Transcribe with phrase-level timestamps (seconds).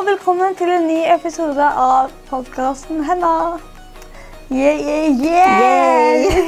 [0.00, 3.58] Og velkommen til en ny episode av podkasten Henna.
[4.50, 6.38] Yeah, yeah, yeah!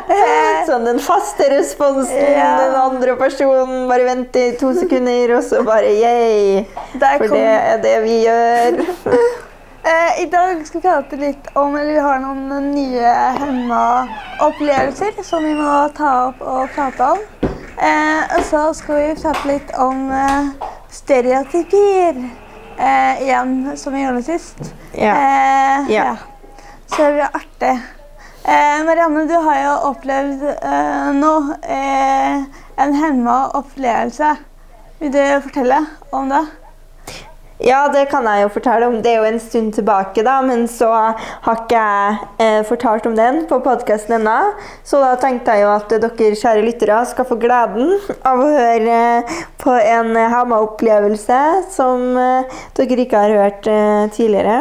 [0.68, 2.32] sånn den faste responsen.
[2.34, 2.48] Ja.
[2.64, 6.64] Den andre personen bare venter i to sekunder, og så bare yay.
[6.98, 8.80] For kom- det er det vi gjør.
[9.86, 15.44] Eh, I dag skal vi prate litt om eller vi har noen nye Henna-opplevelser som
[15.46, 17.20] vi må ta opp og prate om.
[17.78, 20.50] Eh, og så skal vi prate litt om eh,
[20.90, 22.18] stereotypier.
[22.78, 24.56] Eh, igjen, som vi gjorde sist.
[24.92, 25.14] Ja.
[25.16, 26.16] Eh, Ja.
[26.86, 27.80] Så det blir artig.
[28.44, 31.32] Eh, Marianne, du har jo opplevd eh, nå
[31.62, 32.44] eh,
[32.76, 34.36] en hemma opplevelse.
[34.98, 36.44] Vil du fortelle om det?
[37.56, 38.98] Ja, det kan jeg jo fortelle om.
[39.00, 43.14] Det er jo en stund tilbake, da, men så har ikke jeg eh, fortalt om
[43.16, 44.34] den på podkasten ennå.
[44.84, 47.94] Så da tenkte jeg jo at dere kjære lyttere skal få gleden
[48.28, 48.98] av å høre
[49.62, 51.40] på en hama-opplevelse
[51.72, 54.58] som eh, dere ikke har hørt eh, tidligere.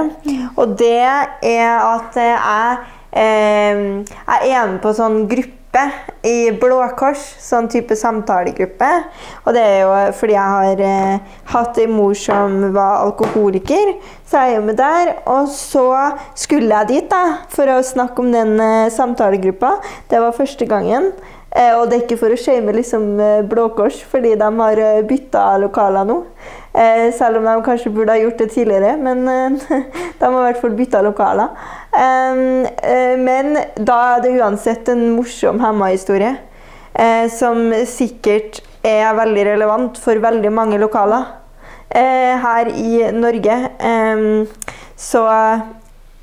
[0.56, 2.80] Og det er at eh, jeg,
[3.12, 3.86] eh,
[4.24, 5.65] jeg er med på sånn gruppe
[6.26, 8.90] i Blå Kors, sånn type samtalegruppe.
[9.46, 14.44] Og det er jo fordi jeg har eh, hatt en mor som var alkoholiker, så
[14.44, 15.14] jeg er jo med der.
[15.32, 15.86] Og så
[16.38, 19.78] skulle jeg dit da, for å snakke om den eh, samtalegruppa.
[20.12, 21.12] Det var første gangen.
[21.56, 24.82] Eh, og det er ikke for å shame liksom, eh, Blå Kors, fordi de har
[24.82, 26.18] uh, bytta lokaler nå.
[26.76, 29.78] Eh, selv om de kanskje burde ha gjort det tidligere, men eh,
[30.20, 31.54] de har i hvert fall bytta lokaler.
[31.96, 36.36] Eh, men da er det uansett en morsom hemma-historie,
[37.28, 41.26] som sikkert er veldig relevant for veldig mange lokaler
[41.92, 43.58] her i Norge.
[44.96, 45.24] Så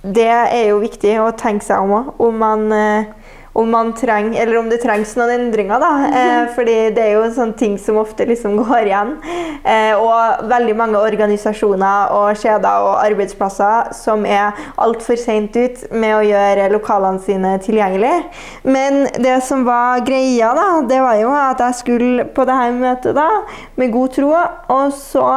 [0.00, 2.64] det er jo viktig å tenke seg om òg, om man
[3.52, 5.78] om eller om det trengs noen endringer.
[5.80, 9.12] da, eh, fordi det er jo en sånn ting som ofte liksom går igjen.
[9.64, 16.16] Eh, og veldig mange organisasjoner og kjeder og arbeidsplasser som er altfor seint ut med
[16.16, 18.14] å gjøre lokalene sine tilgjengelig.
[18.64, 22.72] Men det som var greia, da, det var jo at jeg skulle på det her
[22.72, 23.28] møtet da,
[23.76, 24.32] med god tro.
[24.72, 25.28] Og så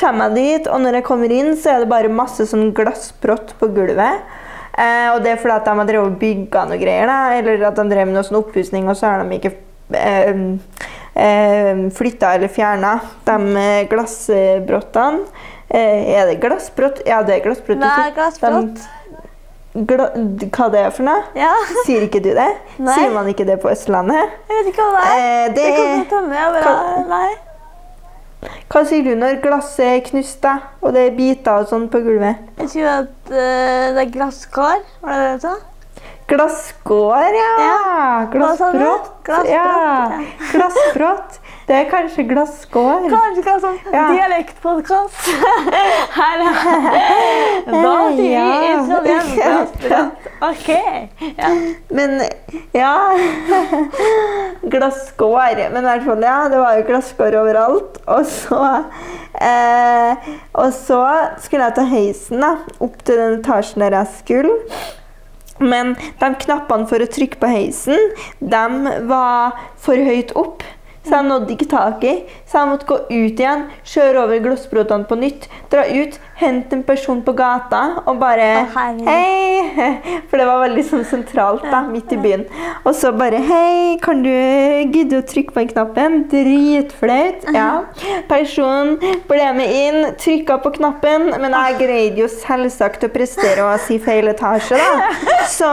[0.00, 3.56] kommer jeg dit, og når jeg kommer inn, så er det bare masse sånn glassbrott
[3.60, 4.42] på gulvet.
[4.78, 7.62] Eh, og det er fordi at de har drevet og bygga noe greier, da, eller
[7.68, 9.52] at de drev med noe sånn oppussing, og så har de ikke
[9.94, 10.34] eh,
[11.14, 12.96] eh, flytta eller fjerna
[13.28, 15.24] de eh, glassbrottene.
[15.74, 17.00] Eh, er det glassbrott?
[17.08, 17.80] Ja, det er glassbrott.
[17.82, 18.82] Hva er glassbrott?
[19.74, 20.04] Gla
[20.54, 21.22] hva det er for noe?
[21.34, 21.48] Ja,
[21.86, 22.50] Sier ikke du det?
[22.78, 22.94] Nei.
[22.94, 24.36] Sier man ikke det på Østlandet?
[24.50, 25.24] jeg vet ikke hva det er.
[25.24, 26.36] Eh, det det er- hende.
[26.36, 27.32] jeg bare- Kan- Nei.
[28.72, 30.56] Hva sier du når glasset er knust, da?
[30.82, 32.36] Og det er biter og sånn på gulvet?
[32.60, 34.82] Jeg tror at uh, det er glasskår.
[35.04, 35.54] Var det det du sa?
[36.24, 37.48] Glasskår, ja.
[37.60, 37.72] Ja.
[37.84, 38.28] Hva?
[38.32, 39.08] Glassbrott.
[39.26, 40.20] Glassbrott, Ja.
[40.52, 41.40] Glassbrott.
[41.68, 43.06] Det er kanskje glasskår.
[43.12, 44.06] Kanskje ikke sånn Ja.
[44.12, 45.28] dialektpodkast.
[46.18, 46.54] Her er
[47.68, 48.80] Da sier vi i Ja.
[48.88, 50.16] Trondheim glassbrott.
[50.50, 50.68] OK.
[51.36, 51.50] Ja.
[51.88, 52.22] Men
[52.72, 52.94] ja
[54.62, 55.70] Glasskår.
[55.72, 58.00] Men i hvert fall, ja, det var jo glasskår overalt.
[58.10, 58.60] Og så
[59.40, 61.00] eh, Og så
[61.42, 62.52] skulle jeg ta heisen da,
[62.84, 64.58] opp til den etasjen der jeg skulle.
[65.62, 68.08] Men de knappene for å trykke på heisen,
[68.42, 70.64] de var for høyt opp.
[71.04, 72.14] Så jeg nådde ikke tak i.
[72.48, 76.82] Så jeg måtte gå ut igjen, kjøre over glassbrottene på nytt, dra ut, hente en
[76.82, 78.48] person på gata og bare.
[79.06, 79.62] Hei!
[80.30, 82.44] For det var veldig sånn sentralt, da, midt i byen.
[82.84, 86.18] Og så bare Hei, kan du gidde å trykke på den knappen?
[86.32, 87.46] Dritflaut.
[87.54, 87.68] Ja.
[88.30, 88.96] Personen
[89.28, 94.00] ble med inn, trykka på knappen, men jeg greide jo selvsagt å prestere å si
[94.02, 95.12] feil etasje, da.
[95.54, 95.68] Så,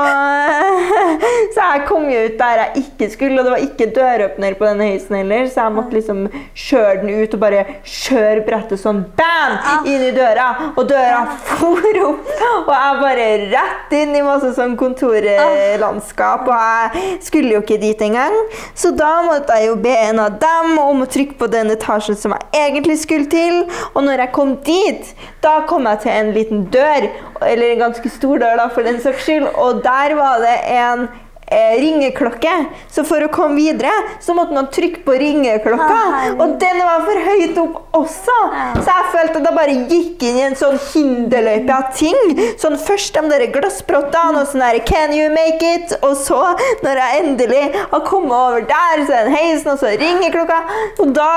[1.55, 4.67] så jeg kom jo ut der jeg ikke skulle, og det var ikke døråpner på
[4.67, 6.25] denne heisen heller, så jeg måtte liksom
[6.65, 9.55] kjøre den ut og bare kjøre brettet sånn bam!
[9.87, 10.50] Inn i døra.
[10.75, 12.29] Og døra for opp,
[12.61, 18.05] og jeg bare rett inn i masse sånn kontorlandskap, og jeg skulle jo ikke dit
[18.05, 18.35] engang.
[18.77, 22.19] Så da måtte jeg jo be en av dem om å trykke på den etasjen
[22.19, 23.63] som jeg egentlig skulle til,
[23.93, 25.11] og når jeg kom dit,
[25.43, 27.09] da kom jeg til en liten dør,
[27.41, 31.09] eller en ganske stor dør da, for den saks skyld, og der var det en
[31.51, 32.53] eh, ringeklokke.
[32.91, 33.91] Så for å komme videre,
[34.23, 35.99] så måtte man trykke på ringeklokka.
[36.37, 38.37] og den var for høyt opp også.
[38.79, 42.35] Så jeg følte at jeg bare gikk inn i en sånn hinderløype av ting.
[42.61, 45.93] Sånn Først de der glassbrottene og sånn der Can you make it?
[46.01, 46.39] Og så,
[46.85, 47.61] når jeg endelig
[47.91, 50.59] har kommet over der, så er det en heisen, og så ringeklokka.
[51.03, 51.29] Og da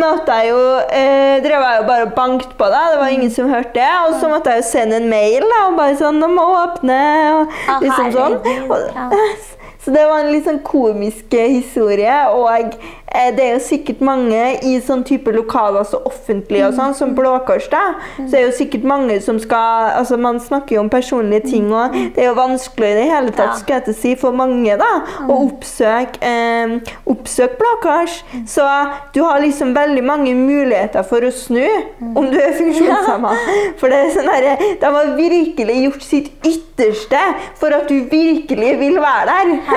[0.00, 2.82] måtte jeg jo eh, drev jeg jo bare og banket på det.
[2.94, 3.92] Det var ingen som hørte det.
[4.08, 7.00] Og så måtte jeg jo sende en mail da, og bare sånn De må åpne.
[7.36, 8.40] Og liksom sånn.
[8.70, 9.48] Og.
[9.84, 12.16] så det var en litt sånn komisk eh, historie.
[12.36, 16.92] Og eh, det er jo sikkert mange i sånn type lokaler, altså offentlige og sånn,
[16.98, 17.94] som Blå Kors, da.
[18.18, 21.94] Så er jo sikkert mange som skal Altså, man snakker jo om personlige ting, og
[22.14, 24.76] det er jo vanskelig i det hele tatt, skal jeg til å si, for mange,
[24.80, 24.90] da,
[25.26, 26.76] å oppsøke eh,
[27.10, 28.20] oppsøk Blå Kors.
[28.48, 28.66] Så
[29.14, 31.64] du har liksom veldig mange muligheter for å snu
[32.14, 33.32] om du er funksjonshemma.
[33.80, 37.20] For det er sånn herre De har virkelig gjort sitt ytterste
[37.58, 39.69] for at du virkelig vil være der.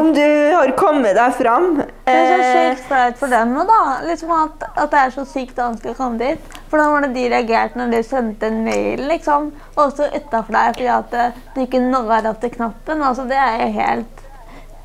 [0.00, 1.68] Om du har kommet deg fram.
[2.06, 3.80] Det er så Eh, sykt flaut for dem da.
[4.06, 6.56] Liksom at, at det er så sykt vanskelig å komme dit.
[6.70, 9.50] Hvordan var det de reagerte når de sendte en mail, liksom?
[9.76, 11.18] Også utafor deg fordi at
[11.54, 13.02] du ikke når opp til knappen.
[13.02, 14.20] Altså, det er jo helt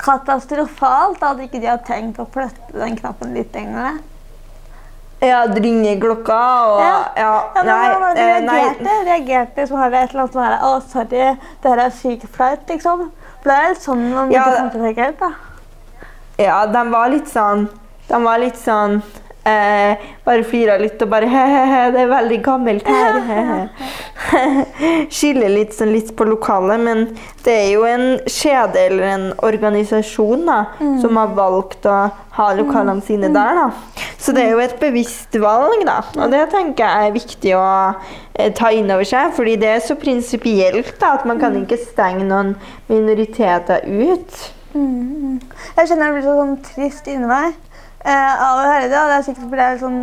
[0.02, 4.00] katastrofalt at ikke de har tenkt å flytte den knappen litt lenger.
[5.24, 6.96] ja, det ringer klokka og Ja.
[7.18, 8.60] ja, Ja, nei, eh, nei.
[8.60, 8.98] reagerte?
[9.06, 11.08] Reagerte var det et eller annet som var Å, sorry,
[11.62, 13.12] det her er sykt flaut, liksom.
[13.46, 15.32] For det litt sånn man Ja, burde det- til å reagere, da.
[16.42, 17.68] Ja, den var litt sånn
[18.10, 19.02] Den var litt sånn
[19.46, 23.68] eh, Bare flira litt og bare he-he-he, det er veldig gammelt her.
[25.14, 27.04] Skiller litt, sånn, litt på lokalet, men
[27.46, 30.60] det er jo en kjede eller en organisasjon da,
[31.02, 31.98] som har valgt å
[32.36, 33.60] ha lokalene sine der.
[33.62, 34.08] da.
[34.20, 36.00] Så det er jo et bevisst valg, da.
[36.18, 37.68] Og det tenker jeg er viktig å
[38.34, 41.80] eh, ta inn over seg, fordi det er så prinsipielt da, at man kan ikke
[41.84, 42.56] stenge noen
[42.90, 44.42] minoriteter ut.
[44.76, 47.54] Jeg kjenner jeg blir så sånn trist inni meg
[48.14, 49.00] av å høre det.
[49.00, 50.02] Og det er sikkert fordi jeg er sånn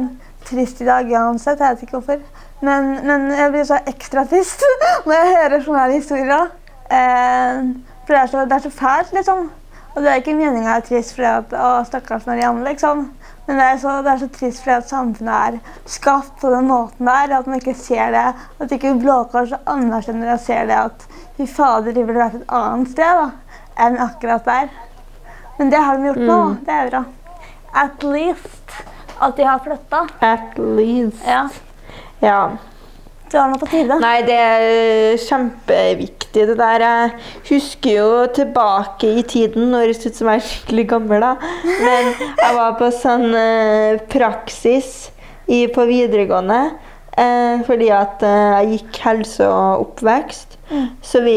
[0.49, 1.61] trist i dag uansett.
[1.61, 2.23] Jeg vet ikke hvorfor.
[2.63, 4.63] Men, men jeg blir så ekstra trist
[5.07, 6.53] når jeg hører sånne her historier.
[6.93, 7.65] Eh,
[8.03, 9.51] for det er, så, det er så fælt, liksom.
[9.93, 13.05] Og det er ikke meninga jeg er trist fordi at å, stakkars Marianne, liksom.
[13.47, 16.69] Men det er, så, det er så trist fordi at samfunnet er skapt på den
[16.71, 17.35] måten der.
[17.39, 18.29] At man ikke ser det.
[18.63, 22.55] At ikke Blå Kors anerkjenner og ser det at fy fader, de ville vært et
[22.55, 24.71] annet sted da, enn akkurat der.
[25.59, 26.39] Men det har de gjort nå.
[26.53, 26.57] Mm.
[26.67, 27.03] Det er bra.
[27.75, 28.83] At least
[29.23, 30.07] at de har flytta.
[30.21, 31.23] At least.
[31.27, 31.47] Ja.
[32.23, 32.43] Ja.
[33.33, 33.97] Det var nå på tide.
[34.03, 36.83] Nei, det er kjempeviktig det der.
[36.85, 37.13] Jeg
[37.49, 41.53] husker jo tilbake i tiden, nå høres ut som jeg er skikkelig gammel, da.
[41.65, 44.91] Men jeg var på sånn eh, praksis
[45.49, 46.61] i, på videregående.
[47.17, 50.52] Eh, fordi at eh, jeg gikk helse og oppvekst.
[51.03, 51.37] Så vi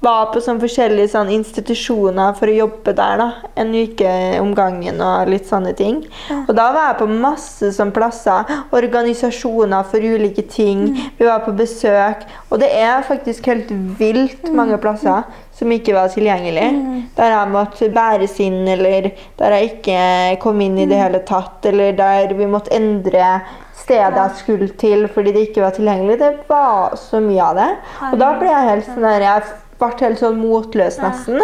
[0.00, 3.20] var på sånn forskjellige sånn institusjoner for å jobbe der.
[3.20, 3.26] da,
[3.56, 6.02] En uke om gangen og litt sånne ting.
[6.46, 8.48] Og da var jeg på masse sånn plasser.
[8.72, 10.86] Organisasjoner for ulike ting.
[11.18, 12.24] Vi var på besøk.
[12.50, 13.70] Og det er faktisk helt
[14.00, 15.24] vilt mange plasser
[15.56, 16.68] som ikke var tilgjengelig.
[17.16, 21.60] Der jeg måtte bæres inn, eller der jeg ikke kom inn i det hele tatt.
[21.68, 23.42] Eller der vi måtte endre
[23.80, 26.20] stedet jeg skulle til fordi det ikke var tilgjengelig.
[26.20, 27.72] Det var så mye av det.
[28.12, 29.42] Og da ble jeg helt sånn der, jeg
[29.80, 31.40] ble helt sånn motløs nesten.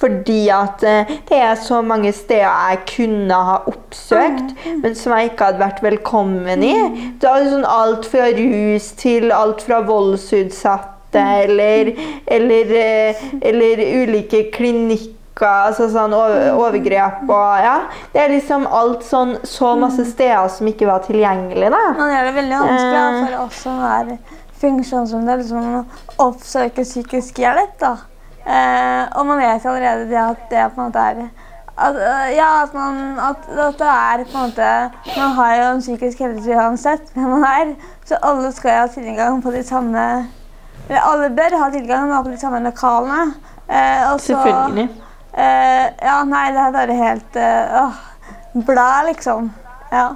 [0.00, 5.32] Fordi at eh, det er så mange steder jeg kunne ha oppsøkt, men som jeg
[5.32, 6.76] ikke hadde vært velkommen i.
[7.20, 10.96] Det er sånn alt fra rus til alt fra voldsutsatte
[11.44, 11.94] eller,
[12.38, 15.14] eller, eh, eller ulike klinikker.
[15.46, 17.76] Altså sånn overgrep og ja.
[18.12, 21.82] Det er liksom alt sånn så masse steder som ikke var tilgjengelig, da.
[21.98, 23.26] Man gjør det veldig vanskelig Eh.
[23.26, 24.18] for oss som er
[24.58, 25.66] funksjonshemmede liksom,
[26.18, 27.76] å oppsøke psykisk hjelp.
[27.78, 27.92] Da.
[28.46, 31.28] Eh, og man vet allerede det at det på en måte er
[31.78, 34.70] at, eh, ja, at, man, at, at det er på en måte
[35.16, 37.74] Man har jo en psykisk helse uansett hvem man er,
[38.08, 40.26] så alle skal ha tilgang på de samme
[40.88, 43.34] Eller alle bør ha tilgang på de samme lokalene.
[43.68, 44.34] Eh, og så-
[45.34, 49.52] Eh, ja, nei, det er bare helt uh, åh, Bla, liksom.
[49.92, 50.06] Ja.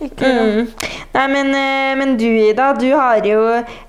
[0.00, 0.28] Ikke.
[0.28, 0.66] Mm.
[1.14, 3.40] Nei, men, eh, men du, Ida, du har jo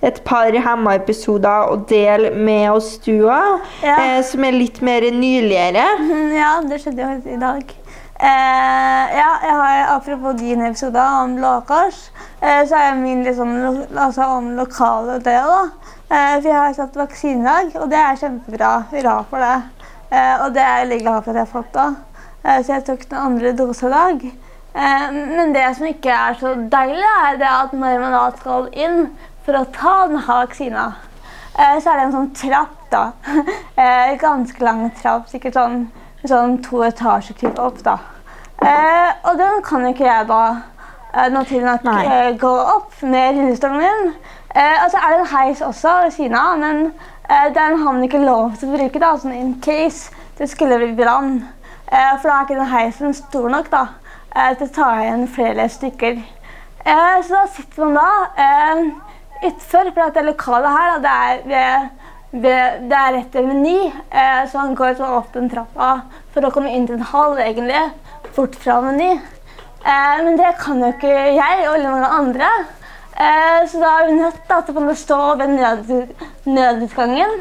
[0.01, 3.65] et par Hemma-episoder å dele med oss, du òg.
[3.83, 3.97] Ja.
[3.99, 5.83] Eh, som er litt mer nyligere.
[5.99, 7.75] Mhm, Ja, det skjedde jo i dag.
[8.19, 13.51] Eh, ja, jeg har, apropos din episode om Blåkors, eh, så er min liksom,
[13.97, 15.45] altså om lokale del.
[15.45, 15.61] da.
[16.09, 18.71] Eh, for jeg har satt vaksinedag, og det er kjempebra.
[18.89, 19.57] Hurra for det.
[20.09, 21.87] Eh, og det er jeg veldig glad for at jeg har fått da.
[22.43, 24.25] Eh, så jeg tok den andre dose i dag.
[24.25, 28.69] Eh, men det som ikke er så deilig, er det at når man da skal
[28.73, 29.11] inn
[29.45, 30.87] for å ta denne vaksina,
[31.57, 33.03] så er det en sånn trapp, da.
[34.25, 35.87] Ganske lang trapp, sikkert sånn,
[36.25, 37.97] sånn to etasjer typ opp, da.
[38.63, 40.41] Eh, og den kan ikke jeg da
[41.13, 44.13] eh, naturlig nok eh, gå opp med rullestolen min.
[44.55, 46.81] Eh, og så er det en heis også ved siden av, men
[47.29, 50.09] eh, den har man ikke lov til å bruke da, sånn in case
[50.39, 51.43] det skulle bli brann.
[51.91, 53.83] Eh, for da er ikke den heisen stor nok da,
[54.33, 56.17] eh, til å ta igjen flere stykker.
[56.87, 58.09] Eh, så da sitter man da
[58.47, 58.83] eh,
[59.51, 61.96] utfor, for dette det lokale her, da, det er ved
[62.43, 63.79] ved, det er rett ved Meny,
[64.11, 65.89] eh, så han går så opp den trappa
[66.33, 67.83] for å komme inn til en hall, egentlig,
[68.35, 69.11] bort fra Meny.
[69.13, 72.49] Eh, men det kan jo ikke jeg og veldig mange andre.
[73.17, 75.93] Eh, så da er vi nødt da, til å stå ved nød,
[76.45, 77.39] nødutgangen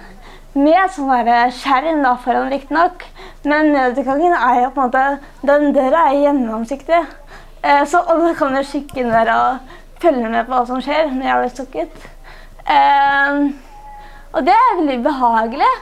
[0.56, 3.04] med sånn der skjerm da, foran, riktignok.
[3.44, 7.02] Men nødutgangen er jo på en måte Den døra er gjennomsiktig.
[7.62, 11.10] Eh, så alle kan jo kikke inn der og følge med på hva som skjer
[11.12, 12.08] når jeg blir stukket.
[12.72, 13.42] Eh,
[14.36, 15.74] og det er veldig behagelig.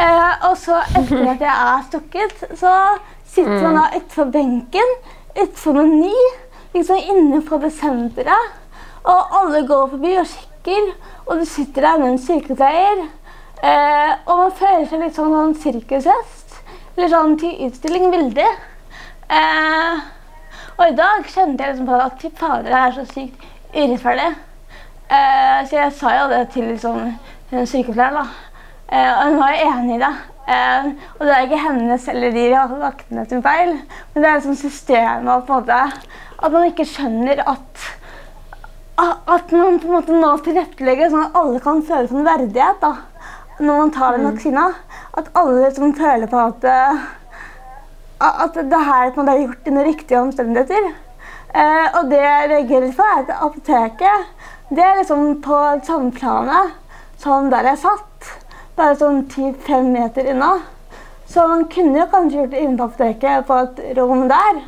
[0.00, 2.74] Eh, og så etter at jeg er stukket, så
[3.28, 4.94] sitter man da utenfor benken,
[5.36, 6.14] utenfor Meny,
[6.74, 8.56] liksom inne på det senteret.
[9.04, 10.92] Og alle går forbi og kikker,
[11.26, 13.04] og du sitter der med en sykepleier.
[13.60, 16.60] Eh, og man føler seg litt sånn, sånn sirkushest.
[16.96, 18.48] Eller sånn til utstilling veldig.
[19.30, 20.00] Eh,
[20.78, 24.30] og i dag kjente jeg liksom på at fy fader, det er så sykt urettferdig.
[25.10, 27.12] Eh, så jeg sa jo det til liksom,
[27.50, 28.26] hun da.
[28.90, 30.12] Eh, og hun var jo enig i det.
[30.50, 32.44] Eh, og det er ikke hennes eller de
[32.80, 33.76] vaktene sin feil,
[34.12, 35.80] men det er liksom systemet på en måte,
[36.40, 37.88] At man ikke skjønner at
[39.00, 42.90] at man på en måte nå tilrettelegger sånn at alle kan føle sånn verdighet da,
[43.60, 44.66] når man tar den vaksina.
[45.16, 47.06] At alle liksom føler på at, eh,
[48.28, 50.90] at det her en er gjort under riktige omstendigheter.
[51.54, 54.28] Eh, og det jeg reagerer på, er at apoteket
[54.70, 56.76] det er liksom på samme planet
[57.20, 58.30] som der jeg satt.
[58.78, 60.54] Bare sånn 10-5 meter unna.
[61.30, 64.62] Så man kunne jo kanskje gjort det inne på apoteket, på et rom der.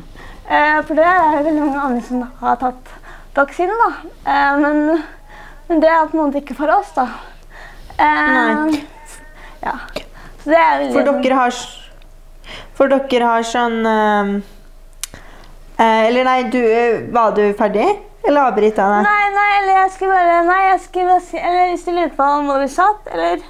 [0.47, 2.93] Eh, for det er veldig mange andre som har tatt
[3.35, 3.89] vaksinen, da.
[4.31, 5.03] Eh, men,
[5.67, 7.07] men det er på en måte ikke for oss, da.
[7.97, 8.79] Eh.
[9.63, 9.77] Ja.
[10.43, 11.59] Så det er veldig For dere har
[12.77, 14.31] For dere har sånn eh,
[15.77, 17.87] eh, Eller nei, du, eh, var du ferdig?
[18.27, 19.09] Eller avbryta jeg deg?
[19.09, 22.13] Nei, nei, eller jeg skulle bare Nei, jeg skulle bare si Eller hvis du lurer
[22.15, 23.43] på om vi satt, eller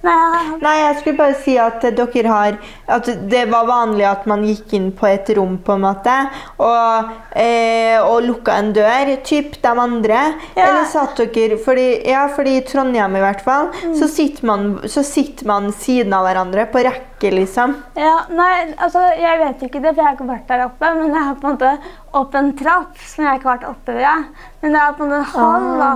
[0.00, 2.54] Nei, jeg, Nei, jeg skulle bare si at dere har
[2.96, 6.14] At det var vanlig at man gikk inn på et rom, på en måte,
[6.56, 10.22] og, eh, og lukka en dør, typ de andre.
[10.56, 10.64] Ja.
[10.70, 13.94] Eller satt dere fordi, Ja, fordi i Trondheim i hvert fall, Mm.
[14.00, 17.74] så, sitter man, så sitter man siden av hverandre, på rekke, liksom.
[17.96, 20.94] ja, nei, altså, jeg vet ikke det, for jeg har ikke vært der oppe.
[20.94, 21.78] Men jeg har på en måte
[22.14, 24.24] opp en trapp som jeg ikke har vært oppe ved.
[24.62, 25.90] Men det er på en måte en hall, da.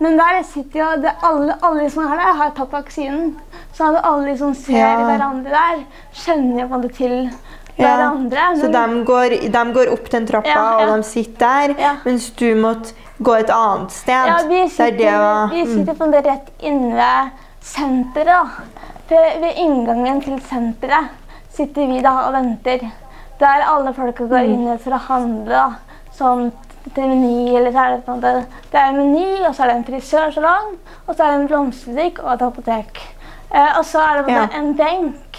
[0.00, 3.36] Men der sitter jo det, alle, alle som er der, har tatt vaksinen.
[3.76, 4.96] Så alle som ser Ja.
[5.04, 5.84] hverandre der,
[6.14, 7.30] skjønner jo på en måte til
[7.78, 8.56] Ja, hverandre.
[8.60, 10.86] Så Men- de går, de går opp den trappa, Ja, ja.
[10.86, 11.96] og de sitter der, Ja.
[12.04, 14.26] mens du måtte gå et annet sted.
[14.26, 17.30] Ja, vi sitter, det var- vi sitter på en måte rett inne ved
[17.62, 18.26] senteret.
[18.26, 18.46] da.
[19.10, 21.08] Ved, ved inngangen til senteret
[21.50, 22.84] sitter vi da og venter.
[23.40, 24.52] Der alle folka går Mm.
[24.68, 25.48] inn for å handle.
[25.48, 25.70] da.
[26.12, 26.52] Sånn
[26.94, 29.62] til Meny, eller så er det på en måte Det er en Meny, og så
[29.62, 30.76] er det en frisørsalong,
[31.08, 33.00] og så er det en blomsterbutikk og et apotek.
[33.52, 34.46] Eh, og så er det Ja.
[34.58, 35.38] en benk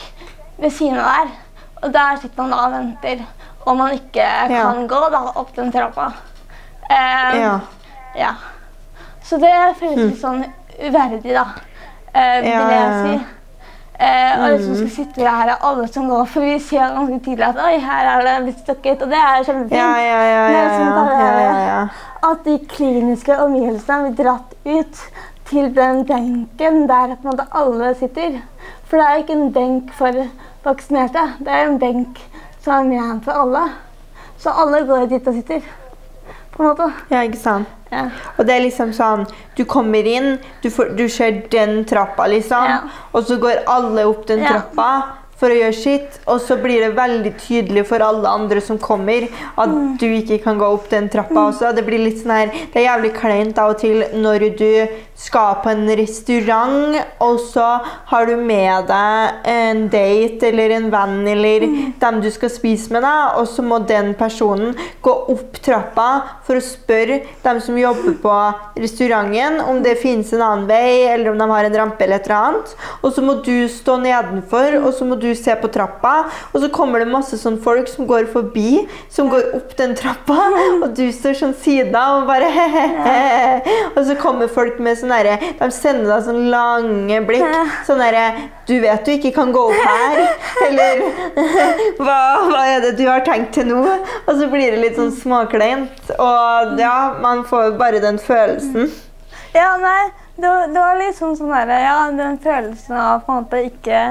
[0.59, 1.31] ved siden av der.
[1.83, 3.25] Og der sitter man da og venter.
[3.65, 6.11] Om man ikke kan gå da, opp den trappa.
[6.89, 7.59] Eh, Ja.
[8.15, 8.31] ja.
[9.23, 10.45] Så det føles litt sånn
[10.83, 11.45] uverdig, da.
[12.13, 13.17] Eh, vil Ja, jeg ja, ja.
[13.19, 13.25] si.
[14.01, 17.45] Eh, og som skal sitte her og alle som går, for vi ser ganske tidlig
[17.45, 19.03] at oi, her er det blitt støkket.
[19.05, 19.75] og det er kjempefint.
[19.77, 21.83] Ja, ja, ja, ja, ja, ja.
[22.31, 25.03] At de kliniske omgivelsene blir dratt ut
[25.51, 28.39] til den benken der på en måte alle sitter.
[28.89, 30.23] For det er ikke en benk for
[30.65, 32.25] vaksinerte, det er en benk
[32.63, 33.67] som er ment for alle.
[34.41, 35.61] Så alle går dit og sitter.
[36.55, 36.91] På en måte.
[37.09, 37.67] Ja, ikke sant?
[37.91, 38.05] Ja.
[38.37, 39.25] Og det er liksom sånn
[39.57, 42.63] Du kommer inn, du, får, du ser den trappa, liksom.
[42.69, 42.77] Ja.
[43.11, 44.53] Og så går alle opp den Ja.
[44.61, 44.91] trappa
[45.41, 49.23] for å gjøre sitt, og så blir det veldig tydelig for alle andre som kommer,
[49.57, 51.71] at du ikke kan gå opp den trappa også.
[51.73, 54.87] Det blir litt sånn her, det er jævlig kleint av og til når du
[55.21, 57.67] skal på en restaurant, og så
[58.09, 61.65] har du med deg en date eller en venn eller
[62.01, 64.73] dem du skal spise med deg, og så må den personen
[65.05, 66.07] gå opp trappa
[66.47, 68.37] for å spørre dem som jobber på
[68.81, 72.29] restauranten om det finnes en annen vei, eller om de har en rampe eller et
[72.29, 72.73] eller annet.
[73.01, 76.15] Og så må du stå nedenfor, og så må du se på trappa,
[76.51, 80.49] og så kommer det masse sånn folk som går forbi, som går opp den trappa,
[80.81, 83.77] og du står sånn sida og bare he-he-he.
[83.93, 87.45] Og så kommer folk med sånn derre De sender deg sånn lange blikk.
[87.87, 88.25] Sånn derre
[88.69, 90.23] Du vet du ikke kan gå opp her.
[90.67, 91.03] Eller
[91.99, 92.17] hva,
[92.49, 93.83] hva er det du har tenkt til nå?
[94.25, 96.11] Og så blir det litt sånn småkleint.
[96.17, 98.91] Og ja, man får bare den følelsen.
[99.55, 103.43] Ja, nei, det, det var litt sånn sånn derre Ja, den følelsen av på en
[103.43, 104.03] måte ikke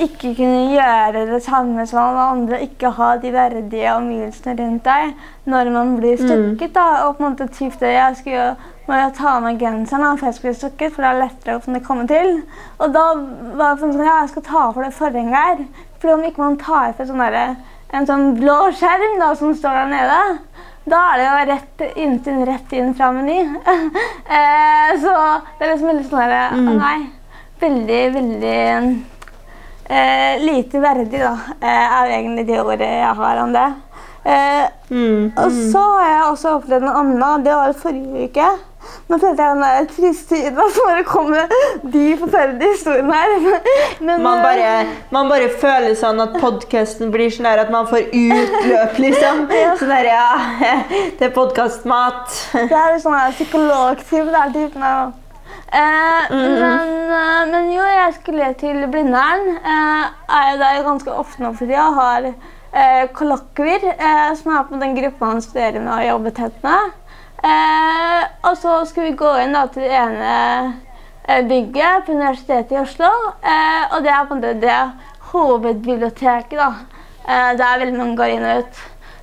[0.00, 5.50] ikke kunne gjøre det samme som alle andre, ikke ha de verdige omgivelsene rundt deg
[5.50, 6.72] når man blir stukket.
[6.74, 8.54] da, og på en måte typ det, Jeg skulle jo
[8.90, 11.62] må jeg ta av meg genseren for jeg skulle stukket, for det er lettere å
[11.64, 12.40] kunne komme til.
[12.82, 15.60] Og da var det sånn ja, jeg skal ta for det forhenget her.
[16.02, 17.54] For om ikke man tar for sånn der,
[17.94, 20.18] en sånn blå skjerm da, som står der nede,
[20.90, 23.38] da er det jo rett inntil rett inn fra Meny.
[24.36, 25.14] eh, så
[25.58, 26.44] det er liksom veldig sånn derre
[26.80, 26.98] Nei.
[27.60, 28.56] Veldig, veldig
[29.90, 33.68] eh, lite verdig, da, eh, er egentlig de ordene jeg har om det.
[34.24, 35.30] Eh, Mm.
[35.38, 37.44] og så har jeg også opplevd noe annet.
[37.44, 38.46] Det var forrige uke.
[39.10, 41.54] Nå følte jeg den der triste Ida som bare kommer
[41.92, 43.62] de forferdelige historiene her.
[44.00, 44.68] Men, Man eh, bare,
[45.12, 49.42] man bare føler sånn at podkasten blir sånn at man får utløp, liksom.
[49.80, 50.28] Sånn der, ja,
[51.18, 52.36] det er podkastmat.
[52.54, 54.28] Det er sånn her psykologtype.
[54.30, 55.12] Det er typen av
[55.74, 59.52] eh, men, eh, men jo, jeg skulle til Blindern.
[59.58, 60.08] Eh,
[60.38, 61.90] er jo der ganske ofte nå for tida.
[61.98, 66.64] Har eh, kollokvier, eh, som er på den gruppa han studerer med og jobber tett
[66.64, 66.96] med.
[67.40, 70.32] Eh, og så skulle vi gå inn da, til det ene
[71.24, 73.10] eh, bygget på Universitetet i Oslo.
[73.40, 74.80] Eh, og det er på en måte det
[75.32, 76.58] hovedbiblioteket.
[76.58, 76.72] da.
[77.28, 78.78] Eh, der veldig mange går inn og ut.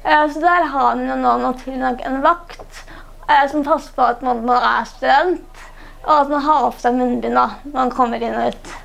[0.05, 2.83] Eh, så der har man jo nå naturlig nok en vakt
[3.27, 5.63] eh, som passer på at man, man er student,
[6.05, 8.75] og at man har på seg munnbind da, når man kommer inn og ut.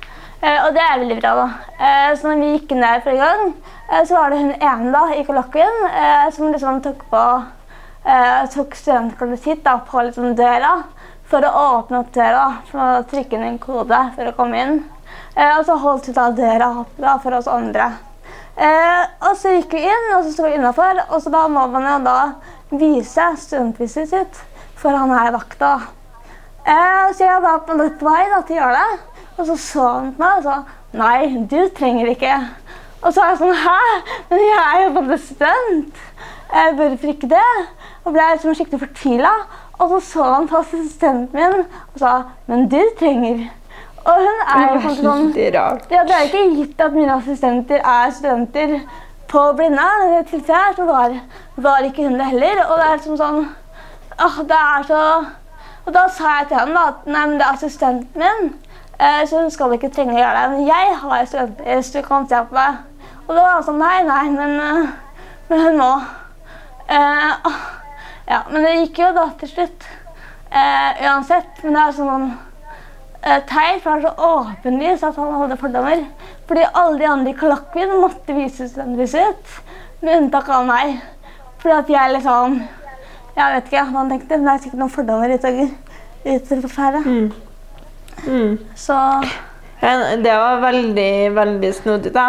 [0.43, 1.29] Og det er veldig bra.
[1.39, 1.83] da.
[2.19, 3.53] Så når vi gikk ned forrige gang,
[4.03, 5.77] så var det hun ene da, i kollokvien
[6.35, 7.21] som liksom tok på
[8.05, 10.75] eh, tok studentkortet sitt da, på liksom døra
[11.29, 12.45] for å åpne opp døra.
[12.69, 14.79] For å trykke inn en kode for å komme inn.
[15.35, 17.91] Eh, og så holdt hun døra opp for oss andre.
[18.55, 21.05] Eh, og så gikk vi inn, og så sto vi innafor.
[21.09, 22.17] Og så da må man jo da
[22.73, 24.41] vise studentviset sitt
[24.83, 25.73] for han er vakta.
[26.65, 29.21] Eh, så jeg var på litt vei da, til å gjøre det.
[29.37, 30.57] Og så så han på meg og sa
[30.99, 32.33] nei, du trenger ikke.
[33.03, 33.77] Og så var jeg sånn hæ?
[34.29, 36.03] Men jeg er jo både student.
[36.53, 37.47] Jeg ikke ikke det.
[38.03, 39.33] Og ble liksom skikkelig fortvila.
[39.79, 42.13] Og så så han på assistenten min og sa
[42.47, 43.47] men du trenger.
[44.03, 45.85] Og hun er jo kanskje sånn rart.
[45.91, 48.79] ja, Det er ikke gitt at mine assistenter er studenter
[49.31, 50.07] på Blindern.
[50.07, 51.15] I det tilfellet så var,
[51.55, 52.65] var ikke hun det heller.
[52.67, 53.39] Og det er liksom sånn
[54.19, 55.03] åh, det er så
[55.85, 58.53] Og da sa jeg til henne da, at nei, men det er assistenten min,
[59.03, 60.51] eh, så hun skal ikke trenge å gjøre det.
[60.53, 62.77] Men jeg har studenter, så du kan se på meg.
[63.27, 65.89] Og da var han sånn Nei, nei, men, eh, men hun må.
[66.87, 67.51] Eh,
[68.33, 69.85] ja, men det gikk jo da til slutt.
[70.49, 71.61] Eh, uansett.
[71.61, 72.27] Men det er sånn
[73.21, 76.05] eh, teit, for det er så åpenlyst at han hadde fordommer.
[76.49, 80.97] Fordi alle de andre i kollokvien måtte vise studentviset sitt, med unntak av meg.
[81.61, 82.63] Fordi at jeg liksom
[83.33, 85.69] Jeg vet ikke hva han tenkte, men det er sikkert noen fordommer utover
[86.23, 87.07] utover færet.
[88.27, 88.59] Mm.
[88.77, 88.97] Så
[89.81, 92.27] Ja, Det var veldig, veldig snodig, da.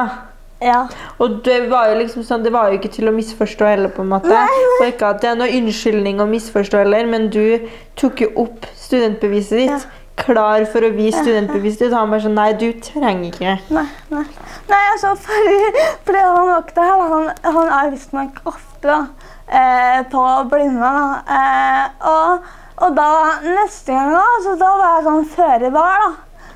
[0.64, 0.84] Ja.
[1.22, 4.04] Og det var jo liksom sånn, det var jo ikke til å misforstå heller, på
[4.04, 4.38] en måte.
[4.78, 7.68] Og ikke at det er noe unnskyldning å misforstå heller, men du
[8.00, 9.86] tok jo opp studentbeviset ditt.
[10.14, 11.92] Klar for å vise studentbeviset ditt.
[11.92, 13.56] Og han bare sånn Nei, du trenger ikke.
[13.74, 14.24] Nei, nei.
[14.70, 19.00] nei altså, fordi, fordi han vakta her, han, han er visstnok ofte da,
[19.48, 20.22] eh, på
[20.52, 20.92] blinde.
[20.94, 21.40] da.
[21.40, 22.54] Eh, og,
[22.86, 23.10] og da
[23.42, 26.14] neste gang da, så da var jeg sånn føre var, da.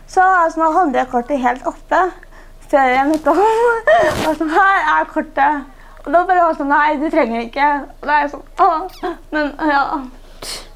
[0.08, 2.06] Så altså, sånn, hadde jeg kortet helt oppe
[3.08, 4.28] møtte ham.
[4.28, 5.66] Og sånn, her er kortet.
[6.04, 7.72] Og da bare var sånn, nei, du trenger ikke.
[8.00, 9.82] Og da er jeg sånn, åh, men ja.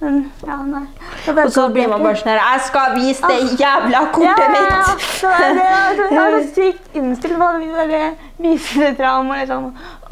[0.02, 0.82] Men, ja, nei.
[1.30, 4.80] Og så blir man bare sånn her Jeg skal vise det jævla kortet ja, ja,
[4.88, 5.04] mitt!
[5.20, 8.00] Så er det, jeg jeg var så sykt innstilt på at vi
[8.42, 9.68] viser det fram og liksom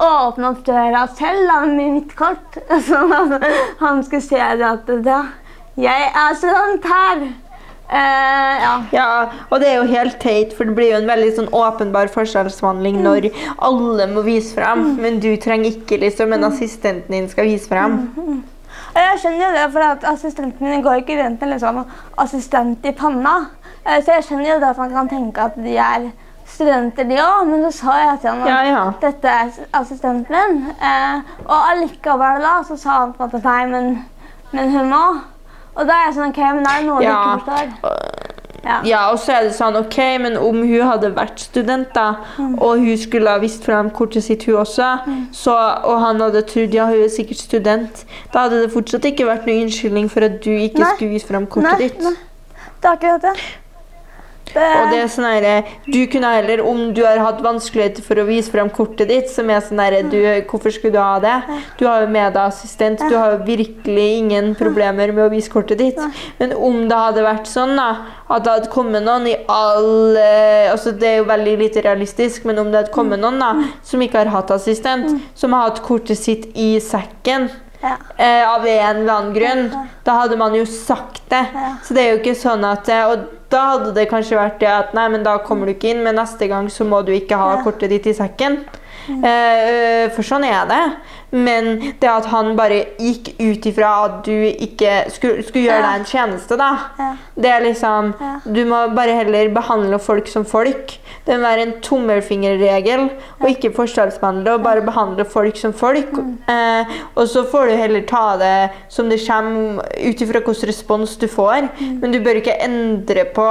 [0.06, 2.60] åpne opp døra selv da, med mitt kort.
[2.88, 3.48] Sånn at
[3.82, 5.20] han skulle se det at ja,
[5.80, 7.26] jeg er student her.
[7.90, 8.74] Eh, ja.
[8.94, 9.06] Ja,
[9.50, 13.00] og det er jo helt teit, for det blir jo en veldig sånn åpenbar forskjellsbehandling
[13.02, 13.26] når
[13.66, 17.96] alle må vise fram, men du trenger ikke, liksom, men assistenten din skal vise fram.
[18.90, 21.82] Og Jeg skjønner jo det, for assistenten min går ikke rundt med liksom
[22.18, 23.34] assistent i panna.
[23.86, 26.08] Eh, Så jeg skjønner jo det at man kan tenke at de er
[26.46, 27.46] studenter, de òg.
[27.46, 28.84] Men så sa jeg til ham at Ja, ja.
[29.02, 30.64] dette er assistenten min.
[30.82, 34.04] Eh, og allikevel da, så sa han på en måte nei, men,
[34.52, 35.20] men hun òg.
[35.80, 38.26] Og da er jeg sånn OK, men da er det noe du ikke forstår.
[38.60, 38.74] Ja.
[38.84, 42.10] Ja, og så er det sånn, ok, men om hun hadde vært student da,
[42.60, 44.90] og hun skulle ha vist frem kortet sitt hun også,
[45.32, 45.54] så,
[45.88, 49.48] og han hadde trodd, ja, hun er sikkert student, da hadde det fortsatt ikke vært
[49.48, 50.92] noen unnskyldning for at du ikke Nei.
[50.92, 52.04] skulle vise frem kortet Nei, ditt.
[52.04, 52.12] nei.
[52.80, 53.34] Det er akkurat det.
[54.54, 58.26] Og det er sånn her, du kunne heller, om du har hatt vanskeligheter for å
[58.28, 60.18] vise frem kortet ditt, som er sånn her, du,
[60.50, 61.36] hvorfor skulle du ha det?
[61.80, 65.52] Du har jo med deg assistent, du har jo virkelig ingen problemer med å vise
[65.52, 66.00] kortet ditt.
[66.40, 67.90] Men om det hadde vært sånn da,
[68.30, 70.26] at det hadde kommet noen i alle,
[70.72, 73.54] altså det er jo veldig lite realistisk, men om det hadde kommet noen da,
[73.86, 77.96] som ikke har hatt assistent, som har hatt kortet sitt i sekken, ja.
[78.16, 79.68] eh, av en eller annen grunn,
[80.04, 81.44] da hadde man jo sagt det.
[81.54, 81.74] Ja.
[81.84, 84.70] Så det er jo ikke sånn at eh, Og da hadde det kanskje vært det
[84.70, 87.38] at nei, men da kommer du ikke inn, men neste gang så må du ikke
[87.38, 88.60] ha kortet ditt i sekken.
[89.10, 90.82] Eh, for sånn er det.
[91.32, 96.00] Men det at han bare gikk ut ifra at du ikke skulle, skulle gjøre deg
[96.00, 96.70] en tjeneste, da.
[96.98, 97.10] Ja.
[97.36, 98.32] Det er liksom Ja.
[98.44, 100.96] Du må bare heller behandle folk som folk.
[101.26, 103.08] Det må være en tommelfingerregel,
[103.40, 106.10] og ikke forskjellsbehandle, og bare behandle folk som folk.
[106.16, 106.38] Mm.
[106.48, 111.16] Eh, og så får du heller ta det som det kommer, ut ifra hvilken respons
[111.20, 111.68] du får.
[111.78, 111.98] Mm.
[112.00, 113.46] Men du bør ikke endre på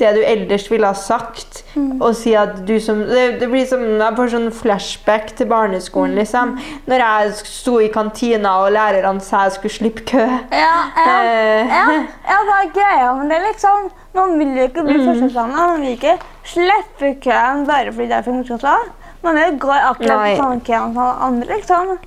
[0.00, 2.00] det du ellers ville ha sagt, Mm.
[2.02, 5.50] og si at du som Det, det blir som Jeg får sånn flashback til Mm.
[5.50, 6.58] barneskolen, liksom.
[6.88, 10.26] Når jeg sto i kantina, og lærerne sa jeg skulle slippe kø.
[10.52, 11.66] Ja, ja, Eh.
[11.68, 11.84] ja,
[12.30, 13.90] ja, det er greia med det, liksom?
[14.14, 15.06] Man vil jo ikke bli mm.
[15.06, 15.66] forskjellsbehandla.
[15.66, 18.86] Man vil ikke slippe køen bare fordi det er funksjonslag.
[19.22, 21.98] Man vil gå akkurat på samme køen som andre, liksom.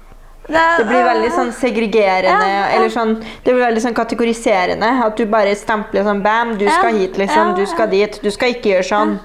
[0.47, 2.63] Det blir veldig sånn segregerende, Ja, ja.
[2.75, 3.13] eller sånn,
[3.45, 4.89] det blir veldig sånn kategoriserende.
[5.05, 7.55] At du bare stempler sånn Bam, du skal hit, liksom.
[7.55, 8.19] Du skal dit.
[8.23, 9.19] Du skal ikke gjøre sånn.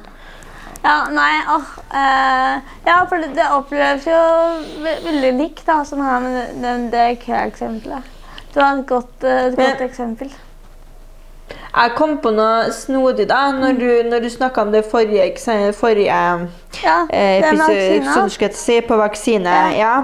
[0.88, 1.66] Ja, nei, åh,
[2.00, 4.20] eh, ja, for det, det oppleves jo
[4.80, 8.06] ve veldig likt, da, sånn her med det, det, det køeksempelet.
[8.54, 10.30] Det var et godt, et godt Men- eksempel.
[11.68, 16.16] Jeg kom på noe snodig da, når du, når du snakka om det forrige, forrige
[16.82, 19.54] Ja, eh, det med episode, episode skulle si, på vaksine.
[19.78, 19.94] Ja.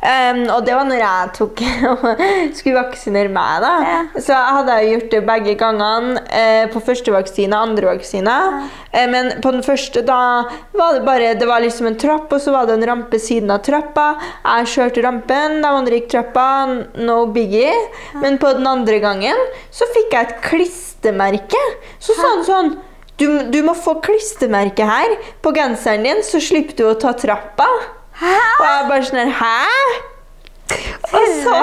[0.00, 1.62] Um, og det var når jeg tok
[2.58, 3.64] skulle vaksinere meg.
[3.64, 3.72] da.
[3.86, 4.00] Ja.
[4.22, 6.22] Så hadde jeg gjort det begge gangene.
[6.30, 8.36] Uh, på første vaksine, andre vaksine.
[8.94, 10.20] Uh, men på den første da
[10.76, 13.50] var det bare det var liksom en trapp, og så var det en rampe siden
[13.50, 14.12] av trappa.
[14.44, 16.46] Jeg kjørte rampen, de andre gikk trappa.
[17.00, 17.74] No biggie.
[18.20, 21.64] Men på den andre gangen så fikk jeg et klistremerke.
[21.98, 22.72] Så sa han sånn
[23.20, 27.68] du, du må få klistremerke her på genseren din, så slipper du å ta trappa.
[28.20, 28.36] Hæ?
[28.60, 30.06] Og jeg bare sånn her, Hæ?
[31.10, 31.54] Og så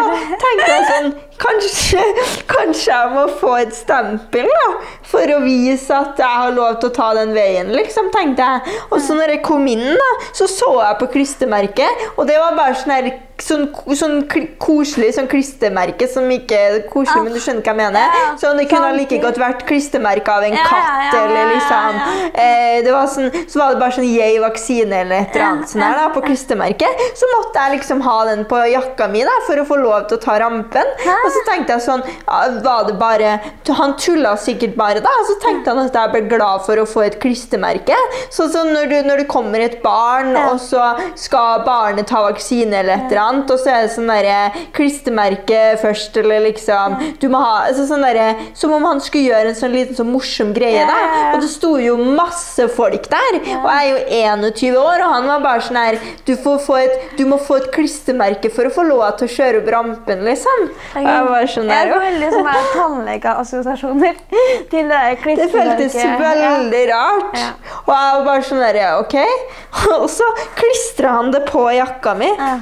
[0.41, 2.02] tenkte jeg sånn Kanskje,
[2.50, 4.70] kanskje jeg må få et stempel da,
[5.06, 8.74] for å vise at jeg har lov til å ta den veien, liksom, tenkte jeg.
[8.89, 12.58] Og så når jeg kom inn, da, så så jeg på klistremerket, og det var
[12.58, 14.23] bare sånn her Sånn, sånn
[14.58, 18.15] koselig sånn klistremerke som ikke er koselig, men du skjønner hva jeg mener?
[18.17, 22.00] Ja, Sånn, det kunne sånn- like godt vært klistremerke av en katt, eller liksom
[22.34, 25.69] eh, det var sånn, Så var det bare sånn yay vaksine eller et eller annet
[25.69, 27.04] sånn her da, på klistremerket.
[27.19, 30.17] Så måtte jeg liksom ha den på jakka mi da, for å få lov til
[30.17, 30.89] å ta rampen.
[31.06, 33.39] Og så tenkte jeg sånn ja, Var det bare
[33.78, 35.13] Han tulla sikkert bare, da.
[35.21, 37.95] Og så tenkte han at jeg ble glad for å få et klistremerke.
[38.34, 42.73] Så, så når, du, når det kommer et barn, og så skal barnet ta vaksine
[42.82, 47.28] eller et eller annet, og så er det sånn derre klistremerke først, eller liksom Du
[47.32, 50.54] må ha altså sånn derre Som om han skulle gjøre en sånn liten sånn morsom
[50.56, 51.34] greie, ja.
[51.34, 53.38] Og det sto jo masse folk der.
[53.60, 56.80] Og jeg er jo 21 år, og han var bare sånn her Du, får få
[56.84, 60.24] et, du må få et klistremerke for å få lov til å kjøre opp rampen,
[60.28, 60.68] liksom.
[60.96, 64.22] Og jeg var sånn Jeg der, får veldig sånne her tannlegeassosiasjoner
[64.72, 65.04] til det
[65.38, 67.38] det føltes veldig rart.
[67.38, 67.50] Ja.
[67.84, 69.16] Og jeg var bare sånn der, ja, OK.
[69.98, 72.30] Og så klistra han det på jakka mi.
[72.32, 72.58] Ja.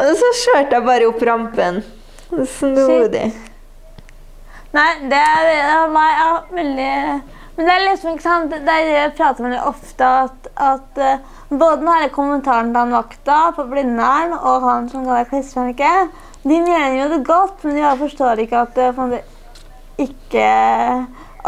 [0.00, 1.82] Og så kjørte jeg bare opp rampen.
[2.30, 3.26] Snodig.
[4.70, 6.90] Nei, det er nei, ja, veldig
[7.56, 11.00] Men det er liksom ikke sant Det er det jeg prater veldig ofte at, at
[11.02, 16.14] eh, både den kommentaren til han vakta på Blindern og han som ga deg klistremerket,
[16.44, 19.08] de mener jo det godt, men de bare forstår ikke at det på
[20.00, 20.46] ikke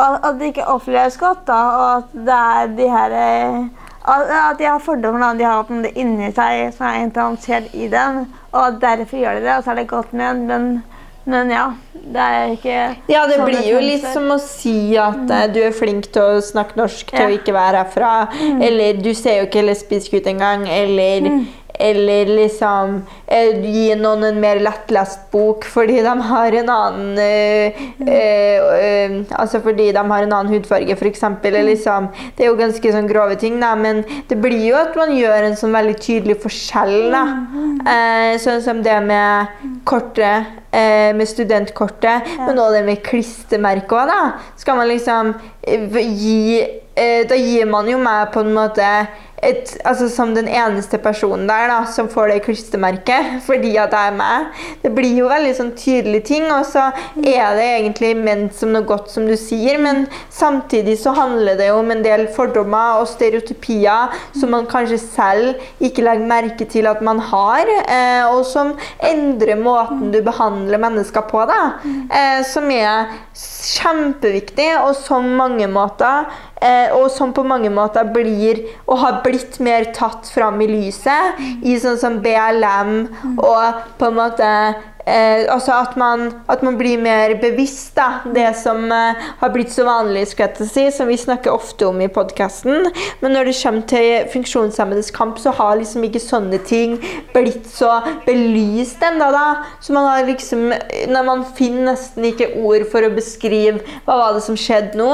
[0.02, 4.66] at det ikke oppleves godt, da, og at det er de her eh, at, de
[4.66, 9.38] har fordommer de har det inni seg som er implementert i dem, og derfor gjør
[9.38, 10.82] de det, og så er det godt ment, men
[11.24, 11.72] men ja.
[11.92, 15.52] Det er ikke Ja, det sånn blir jo litt som å si at mm.
[15.54, 18.12] du er flink til å snakke norsk til å ikke være herfra.
[18.58, 20.66] Eller du ser jo ikke lesbisk ut engang.
[20.66, 21.28] Eller,
[21.74, 27.80] eller liksom eh, gi noen en mer lettlest bok fordi de har en annen eh,
[28.06, 31.24] eh, eh, Altså fordi de har en annen hudfarge, f.eks.
[31.42, 34.96] Eller liksom Det er jo ganske sånn grove ting, da, men det blir jo at
[34.98, 37.24] man gjør en sånn veldig tydelig forskjell, da.
[37.92, 44.12] Eh, sånn som det med kortet eh, med studentkortet, men også det med klistremerket òg,
[44.12, 44.20] da.
[44.60, 48.88] Skal man liksom eh, gi eh, Da gir man jo meg på en måte
[49.42, 54.12] et, altså Som den eneste personen der da, som får det klistremerket fordi at jeg
[54.12, 54.62] er meg.
[54.82, 58.86] Det blir jo veldig sånn tydelige ting, og så er det egentlig ment som noe
[58.86, 63.10] godt, som du sier, men samtidig så handler det jo om en del fordommer og
[63.10, 68.74] stereotypier som man kanskje selv ikke legger merke til at man har, eh, og som
[69.02, 71.60] endrer måten du behandler mennesker på, da.
[72.12, 76.30] Eh, som er kjempeviktig, og som mange måter
[76.94, 81.74] og som på mange måter blir og har blitt mer tatt fram i lyset i
[81.82, 82.92] sånn som BLM
[83.34, 84.50] og på en måte
[85.06, 89.72] eh, altså at man, at man blir mer bevisst da, det som eh, har blitt
[89.72, 92.88] så vanlig, si, som vi snakker ofte om i podkasten.
[93.20, 96.98] Men når det kommer til funksjonshemmedes kamp, så har liksom ikke sånne ting
[97.34, 99.30] blitt så belyst ennå.
[99.80, 100.72] Så man har liksom
[101.08, 105.10] når Man finner nesten ikke ord for å beskrive hva var det som skjedde nå.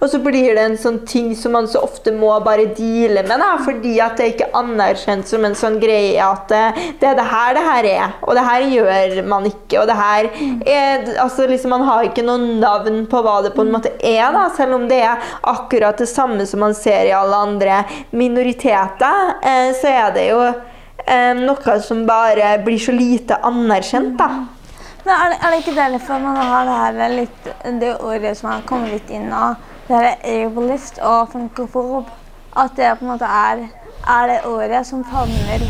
[0.00, 3.40] Og så blir det en sånn ting som man så ofte må bare deale med,
[3.40, 7.18] da, fordi at det ikke er anerkjent som en sånn greie at eh, det er
[7.18, 9.80] det her det her er, og det her gjør man ikke.
[9.80, 10.28] Og det her
[10.68, 14.26] er altså liksom Man har ikke noe navn på hva det på en måte er,
[14.34, 19.36] da, selv om det er akkurat det samme som man ser i alle andre minoriteter,
[19.40, 24.28] eh, så er det jo eh, noe som bare blir så lite anerkjent, da.
[25.02, 28.52] Men er det, er det ikke derfor man har det her litt, det ordet som
[28.52, 29.56] har kommet litt inn av
[29.88, 32.10] det her ableist og funkofob,
[32.56, 33.64] at det på en måte er,
[34.06, 35.66] er det ordet som favner,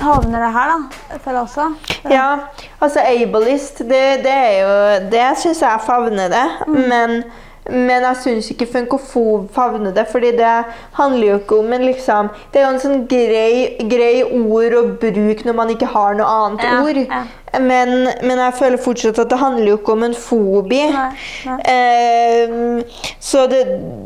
[0.00, 1.68] favner det her, da, for også?
[2.10, 2.26] Ja,
[2.80, 4.74] altså ableist, det, det er jo
[5.12, 6.44] Det syns jeg favner det.
[6.68, 7.22] Men,
[7.70, 10.54] men jeg syns ikke funkofob favner det, fordi det
[10.96, 14.86] handler jo ikke om en liksom Det er jo en sånn grei, grei ord å
[15.02, 17.04] bruke når man ikke har noe annet Ja, ord.
[17.04, 17.22] ja.
[17.58, 17.90] Men,
[18.22, 20.82] men jeg føler fortsatt at det handler jo ikke om en fobi.
[20.92, 21.08] Nei,
[21.46, 21.56] nei.
[21.66, 22.84] Eh,
[23.18, 23.64] så det,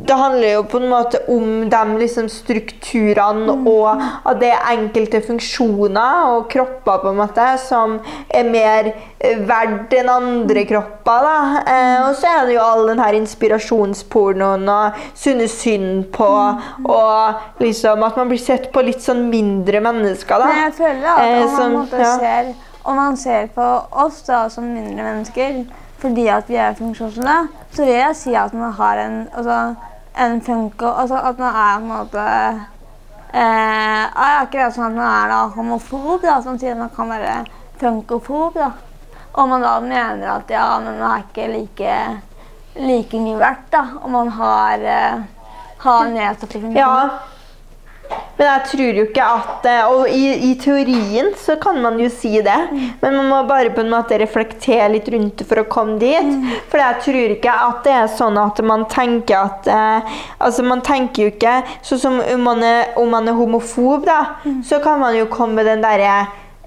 [0.09, 3.67] det handler jo på en måte om de liksom strukturene Mm.
[3.67, 9.37] og at det er enkelte funksjoner og kropper på en måte som er mer eh,
[9.47, 10.67] verdt enn andre Mm.
[10.71, 11.21] kropper.
[11.29, 11.37] da.
[11.67, 16.85] Eh, og så er det jo all den her inspirasjonspornoen og synes synd på Mm.
[16.89, 20.37] og liksom at man blir sett på litt sånn mindre mennesker.
[20.39, 20.45] da.
[20.45, 22.17] Men jeg føler at Eh, man, som- en måte ja.
[22.19, 22.53] ser,
[22.85, 25.65] om man ser på oss da, som mindre mennesker
[26.01, 29.75] fordi at vi er funksjonshemmede, så vil jeg si at man har en, altså,
[30.21, 32.25] en funko Altså at man er på en måte
[33.33, 34.03] eh,
[34.41, 37.45] Akkurat som at man er da, homofob, da, som man kan være
[37.79, 38.53] funkofob.
[38.53, 38.71] da.
[39.33, 41.95] Og man da mener at ja, men man er ikke like,
[42.75, 45.23] like mye verdt, da, om man har, eh,
[45.79, 46.79] har nedsatte funksjoner.
[46.79, 47.34] Ja.
[48.35, 52.09] Men jeg tror jo ikke at eh, Og i, i teorien så kan man jo
[52.11, 52.57] si det,
[52.99, 56.33] men man må bare på en måte reflektere litt rundt det for å komme dit.
[56.71, 60.13] For jeg tror ikke at det er sånn at man tenker at eh,
[60.45, 61.53] Altså, man tenker jo ikke
[61.85, 65.61] Sånn som om man er, om man er homofob, da, så kan man jo komme
[65.61, 66.17] med den derre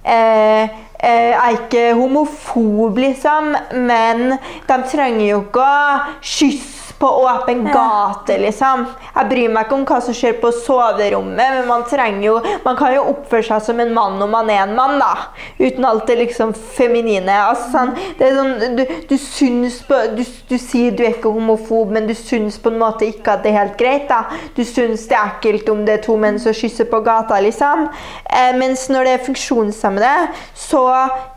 [0.08, 3.52] eh, jeg er ikke homofob, liksom,
[3.86, 4.34] men
[4.66, 8.86] de trenger jo ikke å kysse på åpen gate, liksom.
[9.14, 12.34] Jeg bryr meg ikke om hva som skjer på soverommet, men man trenger jo
[12.64, 15.28] Man kan jo oppføre seg som en mann om man er en mann, da.
[15.60, 17.34] Uten alt det liksom feminine.
[17.48, 21.32] Altså, sånn, det er sånn, du, du syns på du, du sier du er ikke
[21.34, 24.24] homofob, men du syns på en måte ikke at det er helt greit, da.
[24.56, 27.86] Du syns det er ekkelt om det er to menn som kysser på gata, liksom.
[28.26, 30.14] Eh, mens når det er funksjonshemmede,
[30.58, 30.82] så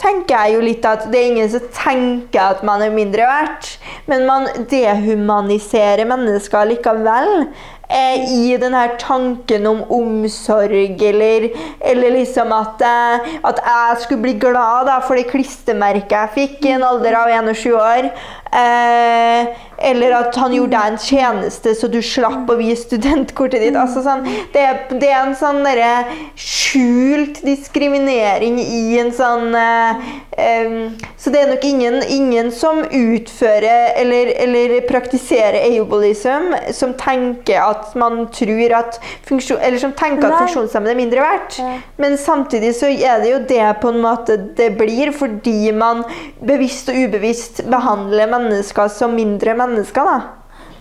[0.02, 3.76] tenker jeg jo litt at det er ingen som tenker at man er mindre verdt,
[4.10, 7.48] men man dehumaniserer mennesker likevel.
[7.92, 11.50] Eh, I denne tanken om omsorg, eller,
[11.84, 16.70] eller liksom at, eh, at jeg skulle bli glad da, for det klistremerket jeg fikk
[16.70, 18.08] i en alder av 21 år.
[18.52, 19.48] Eh,
[19.82, 23.78] eller at han gjorde deg en tjeneste så du slapp å vise studentkortet ditt.
[23.80, 26.04] Altså, sånn, det, det, er en sånn derre
[26.36, 30.04] skjult diskriminering i en sånn eh,
[30.36, 30.76] eh,
[31.16, 37.96] Så det er nok ingen, ingen som utfører eller, eller praktiserer ableism, som tenker at
[37.98, 41.62] man tror at funksjon, Eller som tenker at funksjonshemmede er mindre verdt.
[42.02, 46.04] Men samtidig så er det jo det på en måte det blir, fordi man
[46.44, 48.41] bevisst og ubevisst behandler mennesker
[48.90, 50.04] som mindre mennesker.
[50.04, 50.20] da.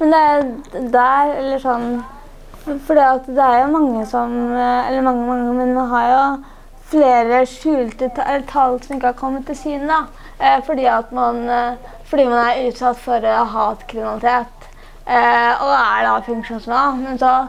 [0.01, 2.03] Men det er der, eller sånn
[2.87, 6.23] For det er jo mange som Eller mange, mange, men man har jo
[6.91, 8.11] flere skjulte
[8.51, 10.01] tall som ikke har kommet til syne.
[10.41, 11.77] Eh, fordi man eh,
[12.11, 14.57] fordi man er utsatt for uh, hatkriminalitet
[15.07, 16.81] og er da funksjonshemma.
[16.99, 17.47] Men så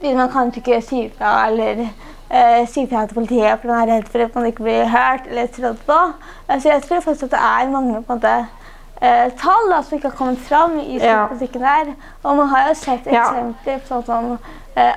[0.00, 1.82] vil man kanskje ikke si fra eller
[2.68, 5.52] si fra til politiet fordi man er redd for at man ikke blir hørt eller
[5.52, 5.98] trodd på.
[6.48, 8.34] så jeg tror faktisk at det er mange på en måte,
[9.40, 11.72] tall da, som ikke har kommet fram i statistikken ja.
[11.82, 11.94] der.
[12.22, 14.28] Og man har jo sett eksempler på sånn som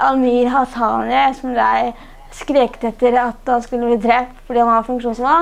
[0.05, 1.95] Amir Hassani, som ble
[2.35, 5.39] skreket etter at han skulle bli drept fordi han var funksjonshemma.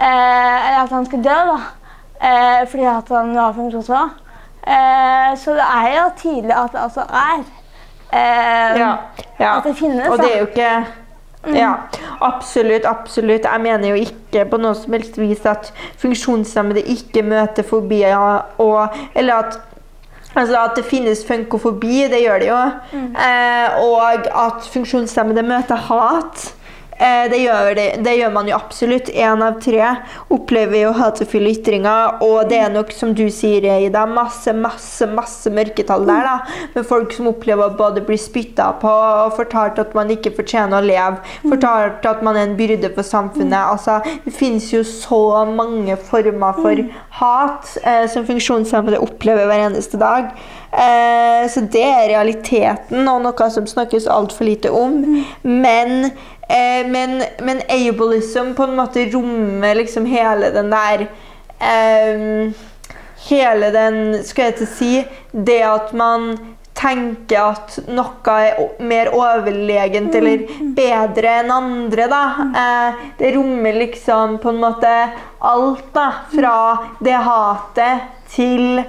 [0.00, 1.38] eller at han skulle dø.
[1.52, 1.60] da
[2.22, 4.10] eh, fordi at han var funksjonshemma.
[4.66, 7.38] Eh, så det er jo tydelig at det altså er
[8.12, 8.92] eh, ja,
[9.40, 9.56] ja.
[9.56, 10.08] At det finnes.
[10.08, 10.86] Og det er jo ikke
[11.46, 11.56] mm.
[11.56, 11.72] Ja,
[12.20, 12.84] absolutt.
[12.84, 13.44] absolutt.
[13.44, 18.16] Jeg mener jo ikke på noe som helst vis at funksjonshemmede ikke møter fobier,
[18.58, 19.60] og, eller at
[20.32, 22.60] Altså At det finnes funkofobi, det gjør det jo.
[22.92, 23.16] Mm.
[23.20, 26.54] Eh, og at funksjonshemmede møter hat.
[27.02, 29.10] Eh, det gjør, det, det gjør, man jo absolutt.
[29.10, 29.82] Én av tre
[30.32, 32.20] opplever jo hatefulle ytringer.
[32.22, 36.28] Og det er nok, som du sier, Ida, masse masse, masse mørketall der.
[36.28, 40.34] da, Med folk som opplever å både bli spytta på og fortalt at man ikke
[40.36, 41.20] fortjener å leve.
[41.42, 43.58] Fortalt at man er en byrde for samfunnet.
[43.58, 46.86] altså, Det finnes jo så mange former for
[47.18, 50.30] hat eh, som funksjonshemmede opplever hver eneste dag.
[50.72, 55.02] Eh, så det er realiteten, og noe som snakkes altfor lite om.
[55.44, 56.12] Men,
[56.52, 61.06] eh, men, men, ableism på en måte rommer liksom hele den der
[61.58, 62.68] eh,
[63.22, 64.92] Hele den Skal jeg å si
[65.30, 66.32] Det at man
[66.82, 72.08] tenker at noe er mer overlegent eller bedre enn andre.
[72.10, 72.22] da.
[72.62, 74.90] Eh, det rommer liksom på en måte
[75.52, 76.08] alt, da.
[76.32, 76.56] Fra
[77.04, 78.82] det hatet til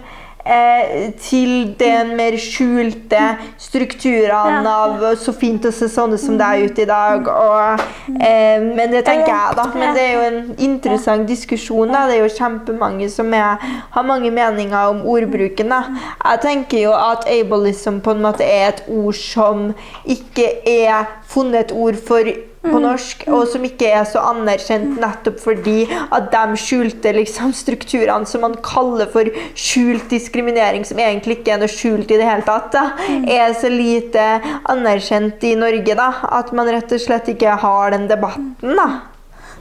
[1.24, 3.22] til den mer skjulte
[3.62, 7.30] strukturene av så fint å se sånne som det er ute i dag.
[7.32, 7.84] Og,
[8.20, 9.68] eh, men det tenker jeg, da.
[9.74, 11.92] Men det er jo en interessant diskusjon.
[11.94, 12.06] Da.
[12.10, 13.58] Det er jo kjempemange som er,
[13.96, 15.72] har mange meninger om ordbruken.
[15.72, 15.84] Da.
[16.24, 19.70] Jeg tenker jo at ableism på en måte er et ord som
[20.04, 22.28] ikke er funnet et ord for
[22.64, 22.84] på mm.
[22.86, 28.46] norsk, og som ikke er så anerkjent nettopp fordi at de skjulte liksom, strukturene som
[28.46, 29.28] man kaller for
[29.60, 33.26] skjult diskriminering, som egentlig ikke er noe skjult i det hele tatt, da, mm.
[33.28, 34.28] er så lite
[34.72, 38.78] anerkjent i Norge da, at man rett og slett ikke har den debatten.
[38.80, 38.90] da.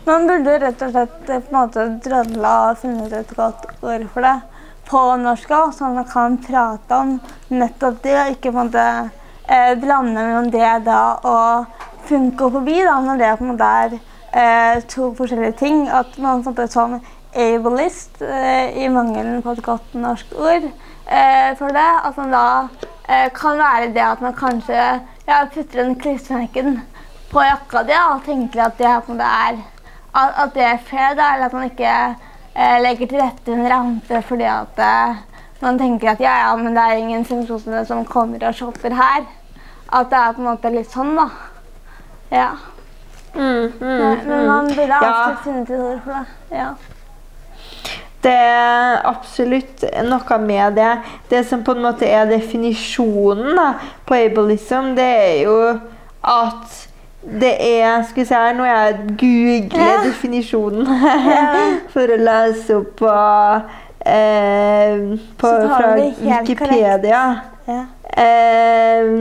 [0.06, 4.06] Man burde rett og slett eh, på en måte drølla og funnet et godt ord
[4.14, 4.38] for det
[4.88, 7.12] på norsk òg, sånn at man kan prate om
[7.54, 8.86] nettopp det, og ikke på en måte
[9.46, 11.78] eh, blande mellom det da og
[12.12, 13.98] funkofobi, da, når det på en måte er
[14.37, 15.88] eh, to forskjellige ting.
[15.88, 17.01] At man en som
[17.33, 20.68] ableist, eh, i mangelen på et godt norsk ord
[21.09, 22.46] eh, for det, at man da
[23.09, 26.83] eh, kan være det at man kanskje ja, putter den klistremerken
[27.33, 29.62] på jakka di og tenker at det en måte er
[30.12, 31.92] at, at det er fair, eller at man ikke
[32.55, 35.22] eh, legger til rette en rampe fordi at eh,
[35.62, 39.25] man tenker at ja, ja, men det er ingen som kommer og shopper her.
[39.92, 41.29] At det er på en måte litt sånn, da.
[42.33, 42.49] Ja.
[43.35, 45.03] Mm, mm, men man ville mm.
[45.03, 45.42] absolutt ja.
[45.45, 46.59] funnet et ord for det.
[46.59, 46.68] Ja.
[48.23, 50.92] Det er absolutt noe med det.
[51.31, 53.73] Det som på en måte er definisjonen da,
[54.07, 55.59] på ableism, det er jo
[56.23, 56.81] at
[57.23, 59.99] det er Skal vi se her, nå jeg googler ja.
[60.03, 60.88] definisjonen
[61.92, 63.12] for å lese opp på,
[64.11, 65.05] eh,
[65.38, 67.23] på fra Wikipedia.
[67.68, 67.79] Ja.
[68.18, 69.12] Eh,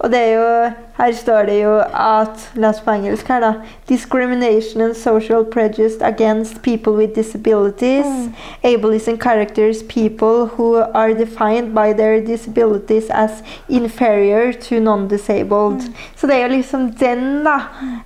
[0.00, 3.52] og det er jo Her står det jo at Les på engelsk her, da.
[3.88, 8.06] Discrimination and social prejudice against people with disabilities.
[8.06, 8.34] Mm.
[8.64, 13.30] Ableism characters people who are defined by their disabilities as
[13.68, 15.80] inferior to non-disabled.
[15.80, 15.94] Mm.
[16.16, 17.56] Så det er jo liksom den, da,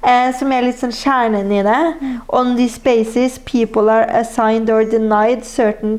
[0.06, 1.84] eh, som er litt sånn kjernen i det.
[2.00, 2.20] Mm.
[2.28, 5.98] On this basis, people are assigned or denied certain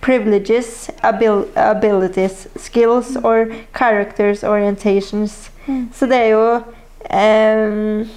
[0.00, 3.24] privileges, abil abilities, skills mm.
[3.24, 5.50] or characters orientations.
[5.66, 5.88] Mm.
[5.94, 6.60] Så det er jo
[7.10, 8.08] um,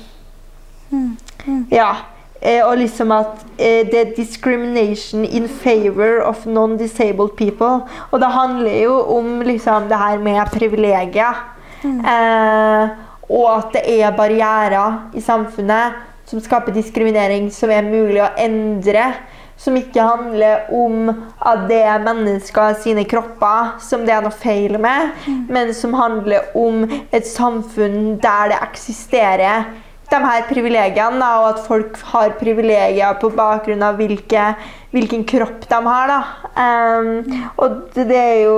[1.71, 1.95] Ja.
[2.41, 7.87] eh, og liksom at eh, det er discrimination in favor of non-disabled people.
[8.11, 11.49] Og det handler jo om liksom det her med privilegier.
[11.83, 12.89] Eh,
[13.29, 15.93] og at det er barrierer i samfunnet
[16.25, 19.13] som skaper diskriminering, som er mulig å endre.
[19.57, 21.09] Som ikke handler om
[21.45, 25.13] at det er mennesker sine kropper som det er noe feil med,
[25.47, 29.69] men som handler om et samfunn der det eksisterer
[30.13, 34.53] de her privilegiene, og at folk har privilegier på bakgrunn av hvilke,
[34.93, 36.11] hvilken kropp de har.
[36.11, 36.19] Da.
[36.53, 38.57] Um, og det, er jo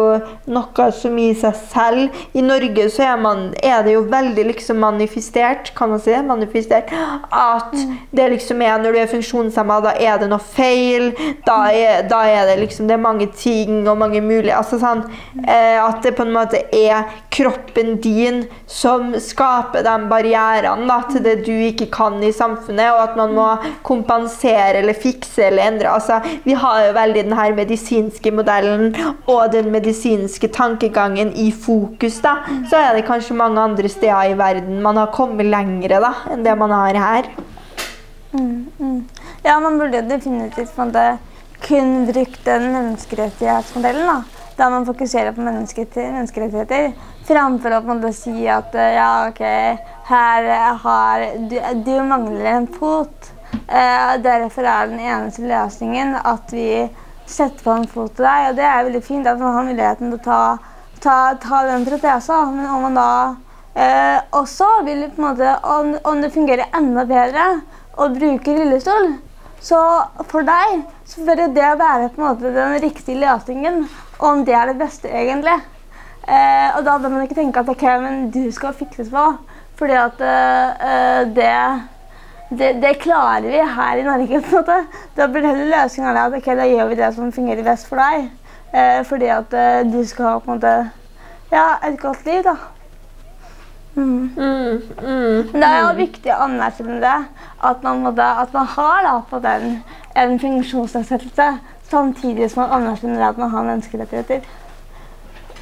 [0.51, 4.81] noe som i seg selv I Norge så er, man, er det jo veldig liksom
[4.83, 6.15] manifestert, kan man si?
[6.27, 6.91] Manifestert,
[7.31, 7.71] at
[8.15, 11.13] det liksom er når du er funksjonshemma, da er det noe feil.
[11.47, 15.05] Da er, da er det liksom det er mange ting og mange mulige altså sånn,
[15.45, 21.23] eh, At det på en måte er kroppen din som skaper de barrierene da, til
[21.25, 23.47] det du ikke kan i samfunnet, og at man må
[23.87, 25.95] kompensere eller fikse eller endre.
[25.95, 28.95] Altså, vi har jo veldig den her medisinske modellen
[29.27, 32.21] og den medisinske tankegangen i fokus.
[32.21, 32.37] da.
[32.69, 36.45] Så er det kanskje mange andre steder i verden man har kommet lengre da, enn
[36.45, 37.31] det man har her.
[38.35, 39.01] Mm, mm.
[39.43, 41.17] Ja, man burde definitivt på en måte
[41.67, 44.07] kun brukt den menneskerettighetsmodellen.
[44.07, 44.23] da.
[44.57, 46.93] Der man fokuserer på menneskerettigheter,
[47.27, 49.41] framfor å på en måte si at ja, ok,
[50.07, 50.47] her
[50.83, 53.34] har du, du mangler en fot.
[53.67, 56.85] Eh, derfor er den eneste løsningen at vi
[57.25, 58.49] setter på en fot til deg.
[58.51, 60.41] Og det er veldig fint at man har muligheten til å ta,
[61.03, 62.57] ta, ta den protesen.
[62.57, 63.11] Men om man da
[63.73, 67.47] eh, også vil på en måte, om, om det fungerer enda bedre
[67.95, 69.15] å bruke rullestol,
[69.65, 69.79] så
[70.29, 73.85] for deg så bør det være på en måte den riktige løsningen.
[74.19, 75.57] Om det er det beste, egentlig.
[76.25, 79.25] Eh, og da bør man ikke tenke at ok, men du skal fikses på.
[79.75, 81.51] Fordi at eh, eh, det,
[82.49, 84.41] det, det klarer vi her i Norge.
[84.41, 84.77] på en måte.
[85.17, 88.29] Da blir heller løsningen at okay, da gjør vi det som fungerer best for deg.
[88.75, 90.75] Eh, fordi at eh, du skal ha på en måte
[91.51, 92.55] ja, et godt liv, da.
[93.95, 94.31] Mm.
[94.37, 97.15] Mm, mm, Men det er jo viktig å anerkjenne det.
[97.63, 99.79] At man, måtte, at man har da, på den,
[100.15, 101.47] en funksjonsnedsettelse
[101.89, 104.41] samtidig som man anerkjenner at man har menneskerettigheter.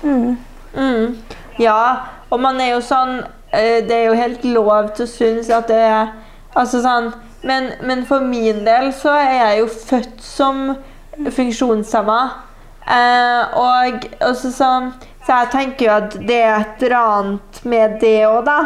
[0.03, 0.37] Mm.
[0.73, 1.17] Mm.
[1.59, 1.95] Ja,
[2.29, 3.19] og man er jo sånn
[3.53, 6.09] eh, Det er jo helt lov til å synes at det er
[6.53, 7.11] Altså sånn
[7.43, 10.59] Men, men for min del så er jeg jo født som
[11.13, 12.19] funksjonshemma.
[12.83, 14.93] Eh, og også sånn
[15.23, 18.57] så jeg tenker jo at det er et eller annet med det òg, da.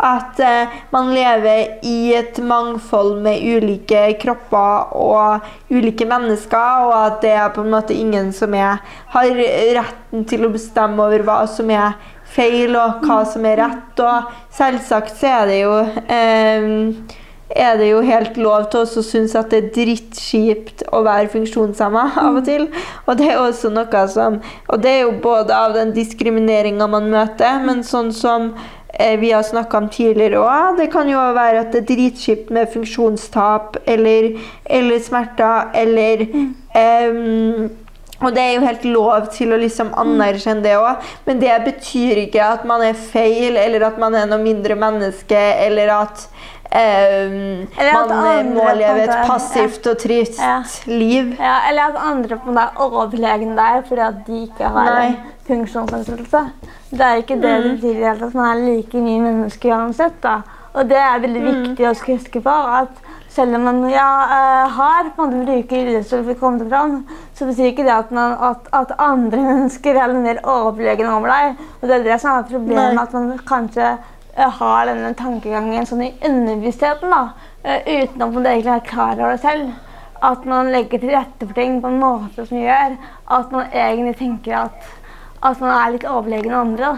[0.00, 7.20] At eh, man lever i et mangfold med ulike kropper og ulike mennesker, og at
[7.26, 8.80] det er på en måte ingen som er,
[9.12, 9.28] har
[9.76, 11.98] retten til å bestemme over hva som er
[12.32, 14.00] feil, og hva som er rett.
[14.00, 15.76] Og selvsagt så er det jo
[16.08, 17.18] eh,
[17.56, 22.04] er det jo helt lov til å synes at det er drittkjipt å være funksjonshemma
[22.20, 22.66] av og til.
[23.06, 27.08] Og det er også noe som Og det er jo både av den diskrimineringa man
[27.12, 28.52] møter, men sånn som
[28.92, 30.78] eh, vi har snakka om tidligere òg.
[30.82, 34.34] Det kan jo være at det er dritkjipt med funksjonstap eller,
[34.64, 36.26] eller smerter eller
[36.76, 37.68] em,
[38.18, 42.24] og det er jo helt lov til å liksom anerkjenne det òg, men det betyr
[42.24, 46.24] ikke at man er feil, eller at man er noe mindre menneske, eller at
[46.70, 50.62] at man eh, må leve et passivt og trist Ja.
[50.86, 51.34] liv.
[51.40, 55.06] Ja, eller at andre på er overlegne deg fordi at de ikke har Nei.
[55.06, 55.16] en
[55.48, 56.44] funksjonsnedsettelse.
[56.90, 58.34] Det er ikke det det betyr i det hele tatt.
[58.34, 60.20] Man er like mye menneske uansett.
[60.22, 60.42] da.
[60.74, 62.50] Og det er veldig viktig å huske på.
[62.50, 62.88] at
[63.28, 66.68] selv om man ja, eh, har på en måte bruker rullestol for å komme seg
[66.72, 66.94] fram,
[67.36, 71.56] så betyr ikke det at, man, at, at andre mennesker er mer overlegne over deg.
[71.80, 73.02] Og det er det som er problemet, Nei.
[73.02, 73.92] at man kanskje
[74.38, 77.22] har denne tankegangen sånn i underbevisstheten, da,
[77.64, 79.72] eh, uten at man egentlig er klar over det selv.
[80.22, 82.96] At man legger til rette for ting på en måte som gjør
[83.38, 84.88] at man egentlig tenker at,
[85.42, 86.96] at man er litt overlegen andre.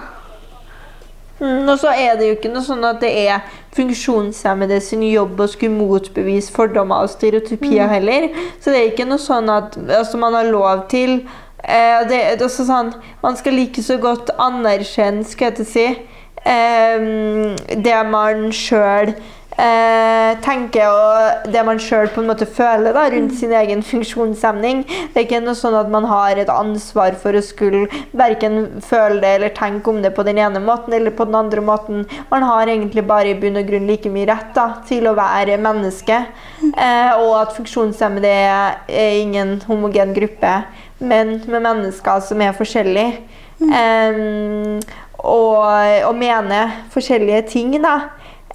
[1.41, 3.45] Mm, og så er det jo ikke noe sånn at det er
[3.77, 8.29] funksjonshemmede sin jobb å skulle motbevise fordommer og stereotypier heller.
[8.61, 11.23] Så det er ikke noe sånn at altså, man har lov til
[11.65, 15.87] eh, det, det sånn, Man skal like så godt anerkjenne, skal jeg til å si,
[15.89, 19.15] eh, det man sjøl
[19.61, 24.83] eh, tenker og det man sjøl føler da, rundt sin egen funksjonshemning.
[25.13, 27.87] Det er ikke noe sånn at man har et ansvar for å skulle
[28.17, 31.65] verken føle det eller tenke om det på den ene måten eller på den andre
[31.65, 32.07] måten.
[32.31, 35.61] Man har egentlig bare i bunn og grunn like mye rett da, til å være
[35.61, 36.23] menneske.
[36.71, 40.61] Eh, og at funksjonshemmede er, er ingen homogen gruppe,
[41.01, 43.21] men med mennesker som er forskjellige.
[43.61, 44.81] Em,
[45.25, 45.65] og,
[46.07, 47.97] og mener forskjellige ting, da.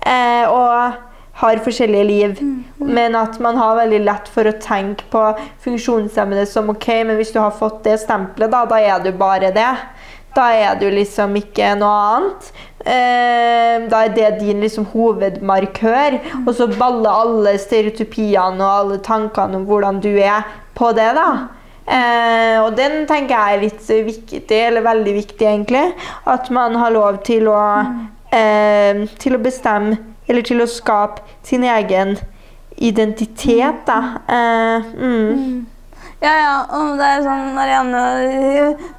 [0.06, 1.02] Eh, og
[1.36, 2.38] har forskjellige liv,
[2.80, 5.24] men at man har veldig lett for å tenke på
[5.66, 9.52] funksjonshemmede som ok, men hvis du har fått det stempelet, da, da er du bare
[9.56, 9.74] det.
[10.36, 12.48] Da er du liksom ikke noe annet.
[12.84, 16.18] Eh, da er det din liksom hovedmarkør.
[16.42, 20.44] Og så baller alle stereotypiene og alle tankene om hvordan du er,
[20.76, 21.14] på det.
[21.16, 21.30] da.
[21.86, 25.86] Eh, og den tenker jeg er litt viktig, eller veldig viktig, egentlig.
[26.26, 27.62] At man har lov til å,
[28.32, 32.18] eh, til å bestemme eller til å skape sin egen
[32.78, 34.00] identitet, da.
[34.28, 35.66] Eh, mm.
[36.24, 36.56] Ja, ja.
[36.74, 38.02] Og det er sånn Marianne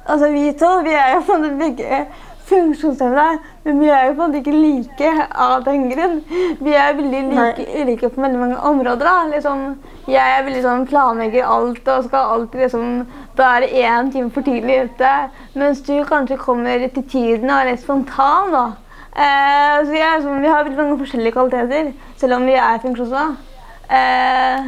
[0.07, 2.05] Altså, vi to vi er jo begge
[2.47, 5.11] funksjonshemmede, men vi er jo på en måte ikke like
[5.47, 6.17] av den grunn.
[6.63, 9.05] Vi er veldig like, ulike på veldig mange områder.
[9.05, 9.15] da.
[9.33, 9.63] Liksom,
[10.07, 12.89] jeg er veldig sånn planlegger alt og skal alltid liksom
[13.37, 15.13] være én time for tidlig ute.
[15.53, 18.51] Mens du kanskje kommer til tiden og er litt spontan.
[18.55, 18.65] da.
[19.17, 23.55] Eh, så jeg, liksom, vi har veldig mange forskjellige kvaliteter, selv om vi er funksjonshemmede.
[23.87, 24.67] Eh,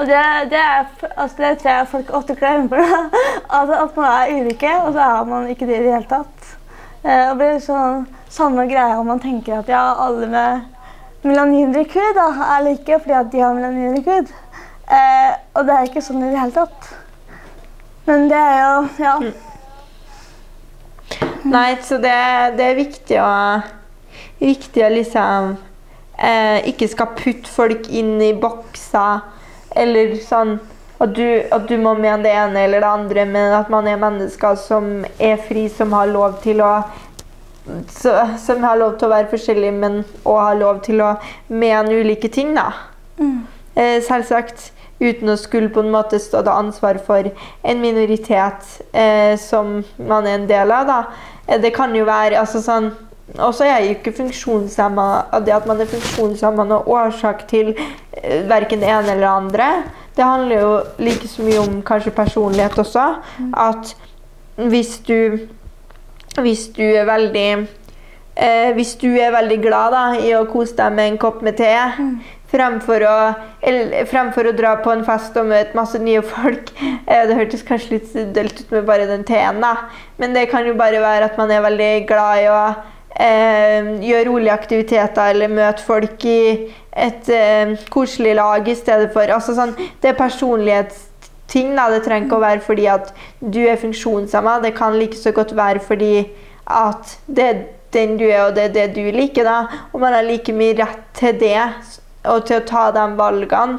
[0.00, 0.20] og det,
[0.50, 0.84] det, er,
[1.16, 2.80] altså det tror jeg folk ofte glemmer.
[3.58, 6.59] altså at man er ulike, og så er man ikke det i det hele tatt.
[7.02, 10.60] Eh, det blir sånn, Samme greia om man tenker at ja, alle med
[11.26, 14.30] melaninrekud er like fordi at de har melaninrekud.
[14.86, 16.90] Eh, og det er ikke sånn i det hele tatt.
[18.06, 19.16] Men det er jo Ja.
[21.50, 22.14] Nei, så det,
[22.58, 23.32] det er viktig å,
[24.38, 25.54] viktig å liksom
[26.20, 29.24] eh, ikke skal putte folk inn i bokser
[29.80, 30.58] eller sånn
[31.00, 34.00] at du, at du, må mene det ene eller det andre, men at man er
[34.00, 36.74] mennesker som er fri, som har lov til å
[37.92, 41.10] så, Som har lov til å være forskjellig, men òg har lov til å
[41.52, 42.72] mene ulike ting, da.
[43.20, 43.44] Mm.
[43.76, 44.70] Eh, selvsagt
[45.00, 50.26] uten å skulle på en måte stå til ansvar for en minoritet eh, som man
[50.26, 50.88] er en del av.
[50.88, 50.98] da.
[51.46, 52.90] Eh, det kan jo være altså sånn
[53.38, 55.04] og så er jo ikke funksjonshemma
[55.46, 59.68] Det at man er funksjonshemma noen årsak til eh, verken det ene eller det andre.
[60.20, 63.06] Det handler jo like så mye om kanskje personlighet også.
[63.56, 63.94] At
[64.60, 65.48] hvis du
[66.36, 67.46] Hvis du er veldig
[68.36, 71.56] eh, Hvis du er veldig glad da, i å kose deg med en kopp med
[71.56, 71.72] te
[72.50, 73.16] fremfor å,
[73.62, 76.72] eller, fremfor å dra på en fest og møte masse nye folk.
[77.10, 79.88] Eh, det hørtes kanskje litt dølt ut med bare den teen, da.
[80.20, 82.58] Men det kan jo bare være at man er veldig glad i å
[83.18, 86.42] eh, gjøre rolige aktiviteter eller møte folk i
[86.96, 91.74] et eh, koselig lag i stedet for altså sånn, Det er personlighetsting.
[91.76, 91.88] Da.
[91.90, 94.60] Det trenger ikke å være fordi at du er funksjonshemma.
[94.62, 96.14] Det kan like så godt være fordi
[96.66, 97.62] at det er
[97.94, 99.44] den du er, og det er det du liker.
[99.44, 101.58] da, Og man har like mye rett til det
[102.24, 103.78] og til å ta de valgene.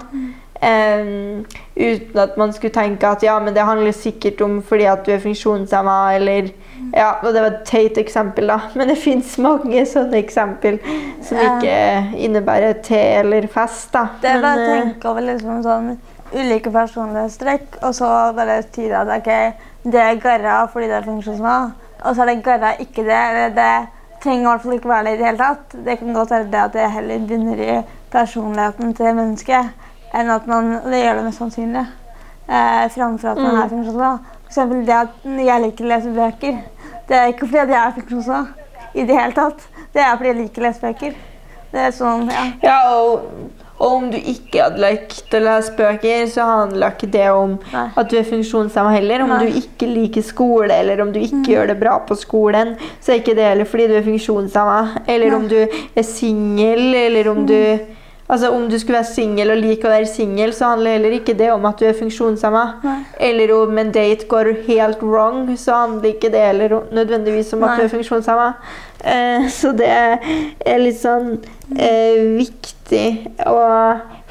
[0.61, 5.01] Um, uten at man skulle tenke at ja, men det handler sikkert om fordi at
[5.05, 6.51] du er funksjonshemma, eller
[6.93, 10.79] ja, og Det var et teit eksempel, da, men det fins mange sånne eksempel
[11.23, 11.75] som ikke
[12.17, 13.91] innebærer te eller fest.
[13.93, 14.07] da.
[14.21, 15.93] Det er bare å eh, tenke over liksom sånn
[16.33, 19.31] ulike personlighetstrekk, og så bare tyde at ok,
[19.83, 21.55] det er garra fordi det er funksjonshemma,
[22.03, 23.21] og så er det garra ikke det.
[23.29, 23.71] eller det
[24.21, 25.77] trenger i hvert fall ikke være det i det hele tatt.
[25.85, 27.79] Det kan godt være det at det heller begynner i
[28.11, 29.71] personligheten til mennesket,
[30.13, 31.85] enn at man Det gjør det mest sannsynlig.
[32.47, 33.61] Eh, framfor at man Mm.
[33.61, 33.67] er.
[33.69, 36.57] For eksempel det at jeg liker å lese bøker.
[37.11, 39.67] Det er ikke fordi jeg er funksjonshemma i det hele tatt.
[39.91, 41.11] Det er fordi jeg liker lesebøker.
[41.11, 41.27] lese.
[41.71, 42.45] Det er sånn, ja.
[42.63, 47.29] Ja, og, og om du ikke hadde likt å lese bøker, så handler ikke det
[47.31, 47.85] om Nei.
[47.99, 49.23] at du er funksjonshemma heller.
[49.23, 49.39] Om Nei.
[49.45, 53.21] du ikke liker skole, eller om du ikke gjør det bra på skolen, så er
[53.21, 55.03] ikke det heller fordi du er funksjonshemma.
[55.11, 57.57] Eller om du er singel, eller om du
[58.31, 61.35] Altså Om du skulle være singel og like å være singel, så handler heller ikke
[61.35, 62.63] det om at du er funksjonshemma.
[63.19, 67.79] Eller om en date går helt wrong, så handler ikke det heller nødvendigvis om at
[67.79, 68.47] du er funksjonshemma.
[69.03, 71.33] Eh, så det er litt sånn
[71.75, 73.05] eh, viktig
[73.49, 73.59] å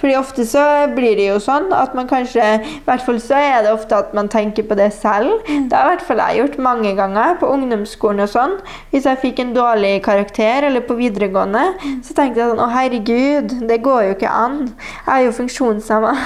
[0.00, 0.64] fordi ofte så
[0.96, 4.14] blir det jo sånn at man kanskje I hvert fall så er det ofte at
[4.16, 5.44] man tenker på det selv.
[5.46, 8.56] Det har i hvert fall jeg gjort mange ganger på ungdomsskolen og sånn.
[8.94, 11.66] Hvis jeg fikk en dårlig karakter eller på videregående,
[12.06, 14.60] så tenkte jeg sånn Å, herregud, det går jo ikke an.
[15.06, 16.16] Jeg er jo funksjonshemma.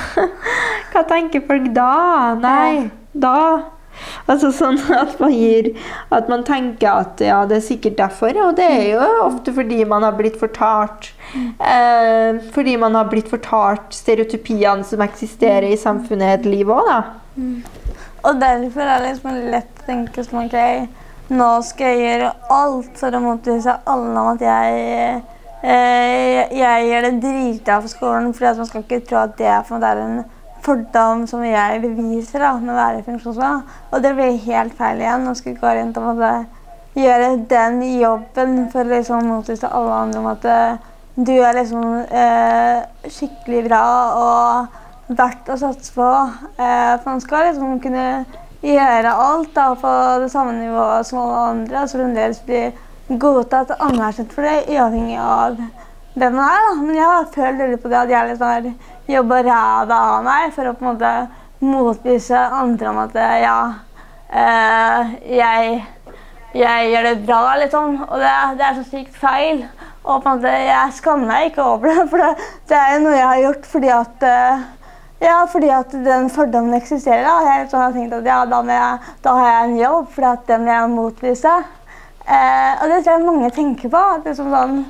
[0.94, 1.92] Hva tenker folk da?
[2.40, 3.36] Nei, da
[4.26, 5.70] Altså sånn at man gir
[6.14, 8.36] At man tenker at ja, det er sikkert derfor.
[8.46, 13.30] Og det er jo ofte fordi man har blitt fortalt eh, Fordi man har blitt
[13.32, 17.00] fortalt stereotypiene som eksisterer i samfunnet et liv òg, da.
[18.24, 20.56] Og derfor er det liksom lett å tenke som OK,
[21.34, 24.78] nå skal jeg gjøre alt for å motbevise alle om at jeg
[25.64, 29.62] eh, jeg gjør det drita for skolen, for man skal ikke tro at det er,
[29.66, 30.22] for en
[30.64, 33.74] fordom som jeg beviser da, med å være funksjonshemmet.
[33.92, 35.26] Og det blir helt feil igjen.
[35.26, 36.24] Nå skal vi gå rundt og
[36.94, 41.84] gjøre den jobben for å liksom motvise alle andre om at eh, du er liksom
[42.10, 43.84] eh, skikkelig bra
[44.18, 46.08] og verdt å satse på.
[46.56, 48.08] Eh, for man skal liksom kunne
[48.64, 52.62] gjøre alt da, på det samme nivået som alle andre, og så fremdeles bli
[53.20, 55.58] godtatt og anerkjent for det, uavhengig av
[56.14, 56.66] hvem man er.
[56.68, 56.74] da.
[56.80, 60.70] Men jeg følt veldig på det at jeg liksom har jobba ræva av meg for
[60.70, 61.14] å på en måte
[61.64, 63.58] motbevise andre om at ja,
[64.28, 65.74] eh, jeg,
[66.60, 67.98] jeg gjør det bra, liksom.
[68.08, 69.66] Og det, det er så sykt feil.
[70.04, 73.16] Og på en måte, jeg skammer meg ikke over det, for det, det er noe
[73.16, 74.64] jeg har gjort fordi at eh,
[75.24, 77.24] ja, fordi at den fordommen eksisterer.
[77.24, 77.38] da.
[77.46, 80.66] Jeg liksom har tenkt at ja, da, jeg, da har jeg en jobb, for den
[80.66, 81.54] vil jeg motbevise.
[82.24, 84.02] Eh, og det tror jeg mange tenker på.
[84.16, 84.84] at liksom sånn,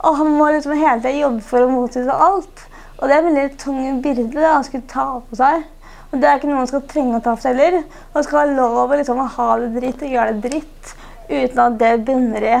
[0.00, 2.64] og Han må liksom hele tiden jobbe for å motvise alt.
[3.00, 5.62] Og det er en veldig tung byrde da, å skulle ta på seg.
[6.10, 7.84] Og det er ikke noe man skal trenge å ta på seg heller.
[8.14, 10.92] Man skal ha lov å liksom, ha det dritt og gjøre det dritt
[11.30, 12.58] uten at det bunner i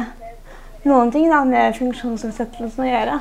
[0.86, 3.18] noen ting da, med funksjonsnedsettelsen å gjøre.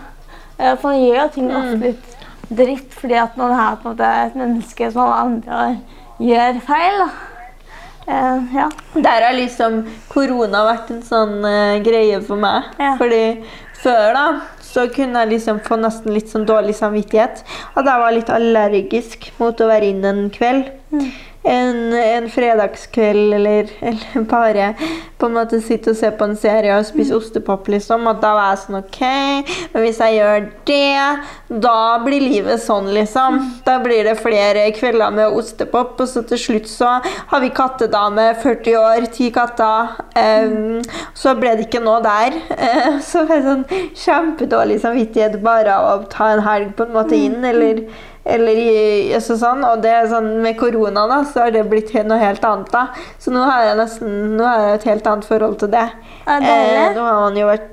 [0.59, 2.15] Eh, for man gjør jo ting ofte litt
[2.49, 5.65] dritt fordi at man er på en måte et menneske som alle andre
[6.29, 7.03] gjør feil.
[7.03, 7.09] da.
[8.09, 8.65] Uh, ja.
[8.95, 12.71] Der har liksom korona vært en sånn uh, greie for meg.
[12.81, 12.95] Ja.
[12.97, 13.21] Fordi
[13.83, 14.25] før da
[14.69, 17.41] så kunne jeg liksom få nesten litt sånn dårlig samvittighet.
[17.73, 20.69] At jeg var litt allergisk mot å være inne en kveld.
[21.47, 24.73] En, en fredagskveld eller, eller bare
[25.19, 28.07] på en måte sitte og se på en serie og spise ostepop, liksom.
[28.11, 28.99] At da var jeg sånn OK,
[29.73, 33.39] men hvis jeg gjør det, da blir livet sånn, liksom.
[33.65, 38.29] Da blir det flere kvelder med ostepop, og så til slutt så har vi kattedame,
[38.43, 39.95] 40 år, ti katter.
[40.19, 40.79] Em,
[41.17, 42.39] så ble det ikke noe der.
[42.53, 46.95] Uh, så var det sånn kjempedårlig samvittighet bare av å ta en helg på en
[46.95, 47.83] måte inn, eller
[48.25, 51.93] eller i, altså sånn, og det er sånn Med korona da, så har det blitt
[52.05, 52.69] noe helt annet.
[52.71, 52.87] da.
[53.17, 55.87] Så nå har jeg nesten nå har jeg et helt annet forhold til det.
[56.27, 56.79] Deilig.
[56.91, 57.67] Eh, nå har man jo vært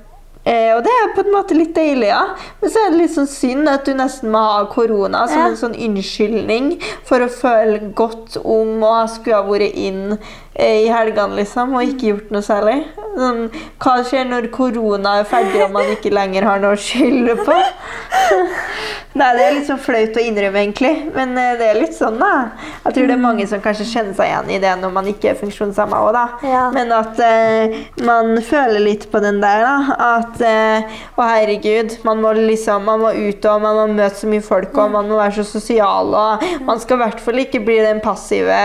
[0.47, 2.23] eh, Og det er på en måte litt deilig, ja.
[2.63, 5.47] Men så er det litt sånn synd at du nesten må ha korona som Ja.
[5.51, 6.71] en sånn unnskyldning
[7.05, 10.17] for å føle godt om å skulle ha vært inn
[10.55, 12.79] eh, i helgene, liksom, og ikke gjort noe særlig.
[13.17, 13.43] Sånn,
[13.83, 17.59] hva skjer når korona er ferdig og man ikke lenger har noe å skylde på?
[19.17, 20.93] Nei, det er litt sånn flaut å innrømme, egentlig.
[21.15, 22.51] Men eh, det er litt sånn, da.
[22.85, 25.31] Jeg tror det er mange som kanskje kjenner seg igjen i det når man ikke
[25.31, 26.25] er funksjonshemma òg, da.
[26.45, 26.65] Ja.
[26.75, 29.97] Men at eh, man føler litt på den der, da.
[30.19, 34.29] At eh, å herregud, man må liksom Man må ut og man må møte så
[34.31, 37.63] mye folk, og man må være så sosial, og man skal i hvert fall ikke
[37.65, 38.57] bli den passive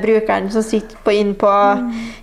[0.00, 1.50] brukeren som sitter på inn på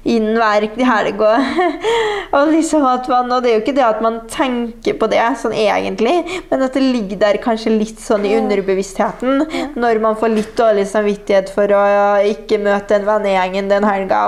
[0.08, 1.62] innen hver helg og,
[2.38, 5.22] og liksom at man Og det er jo ikke det at man tenker på det
[5.42, 6.16] sånn egentlig,
[6.50, 9.46] men at det ligger der kanskje litt sånn i underbevisstheten
[9.76, 11.84] når man får litt dårlig samvittighet for å
[12.30, 14.22] ikke møte den vennegjengen den helga.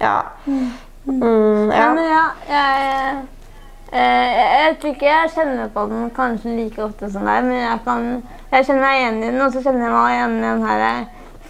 [0.00, 0.16] Ja.
[1.06, 1.88] Mm, Ja, ja.
[1.94, 3.18] men ja, jeg,
[3.92, 7.60] eh, jeg, jeg tror ikke jeg kjenner på den kanskje like ofte som deg, men
[7.62, 8.08] jeg, kan,
[8.50, 10.84] jeg kjenner meg igjen i den, og så kjenner jeg meg igjen i den her
[10.88, 11.06] eh,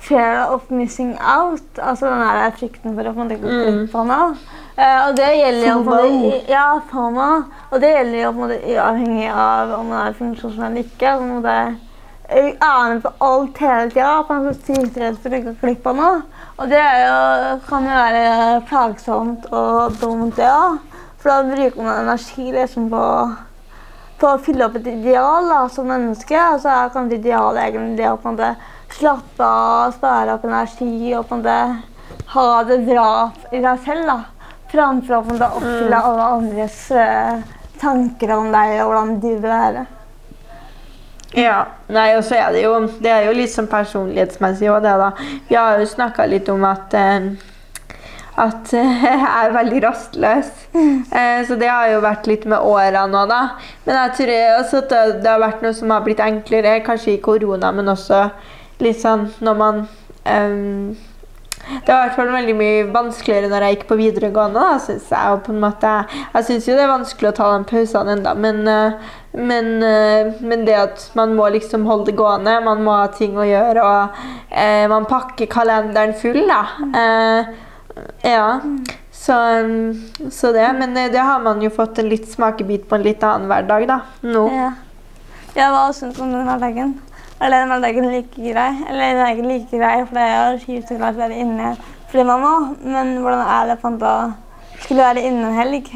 [0.07, 1.65] fear of missing out.
[1.81, 4.29] Altså den der frykten for å få det gå glipp av noe.
[4.77, 7.31] Eh, og det gjelder jo måte, ja, FOMO.
[7.71, 11.15] Og det gjelder jo på uavhengig av om man er funksjonshemmet eller ikke.
[11.17, 11.61] Så må det
[12.61, 14.11] med på alt hele tida.
[14.29, 16.21] Man er sykt redd for å gå glipp av noe.
[16.59, 17.17] Og det jo,
[17.71, 20.79] kan jo være plagsomt og dumt, det òg.
[21.23, 23.03] For da bruker man energi liksom på,
[24.21, 26.37] på å fylle opp et ideal da, som menneske.
[26.53, 28.55] Og så er kanskje idealet egentlig det å på en måte
[28.97, 31.61] slappe av, spare opp energi og på en måte
[32.37, 33.11] ha det bra
[33.53, 34.11] i seg selv.
[34.13, 34.36] da.
[34.73, 37.45] Framfor å oppfylle alle andres eh,
[37.81, 39.85] tanker om deg og hvordan du vil være.
[41.37, 41.59] Ja,
[41.93, 45.11] nei, og så er det jo Det er jo litt sånn personlighetsmessig òg, det, da.
[45.51, 47.35] Vi har jo snakka litt om at eh,
[48.37, 50.51] at eh, jeg er veldig rastløs.
[50.77, 53.41] Eh, så det har jo vært litt med åra nå, da.
[53.87, 57.23] Men jeg tror også at det, har vært noe som har blitt enklere, kanskje i
[57.25, 58.27] korona, men også
[58.85, 59.85] litt sånn når man
[60.29, 60.97] ehm,
[61.67, 64.63] det var i hvert fall veldig mye vanskeligere når jeg gikk på videregående.
[64.63, 65.93] da, synes Jeg og på en måte,
[66.35, 69.13] jeg syns jo det er vanskelig å ta de pausene ennå, men, eh,
[69.51, 73.37] men, eh, men det at man må liksom holde det gående, man må ha ting
[73.37, 76.63] å gjøre, og eh, man pakker kalenderen full, da.
[77.03, 77.55] Eh,
[78.23, 78.61] ja.
[79.17, 79.35] Så,
[80.31, 80.73] så det.
[80.79, 83.89] Men eh, det har man jo fått en litt smakebit på en litt annen hverdag,
[83.91, 84.01] da.
[84.23, 84.47] Nå.
[84.55, 84.71] Ja.
[85.57, 86.97] ja, hva syns du om den hverdagen?
[87.37, 88.71] Er den hverdagen like grei?
[88.89, 91.75] Eller den er ikke like grei, for det er kjipt å være inne
[92.07, 92.53] fordi man må.
[92.87, 94.13] Men hvordan er det på en å
[94.81, 95.91] skulle være inne en helg?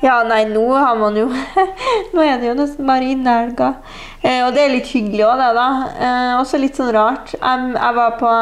[0.00, 1.26] Ja, nei, nå har man jo
[2.14, 3.74] Nå er det jo nesten bare innehelga.
[4.22, 5.66] Eh, og det er litt hyggelig òg, det, da.
[5.92, 7.34] Eh, også litt sånn rart.
[7.36, 8.32] Jeg, jeg var på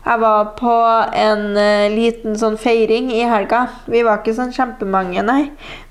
[0.00, 0.76] Jeg var på
[1.22, 3.68] en eh, liten sånn feiring i helga.
[3.86, 5.42] Vi var ikke sånn kjempemange, nei.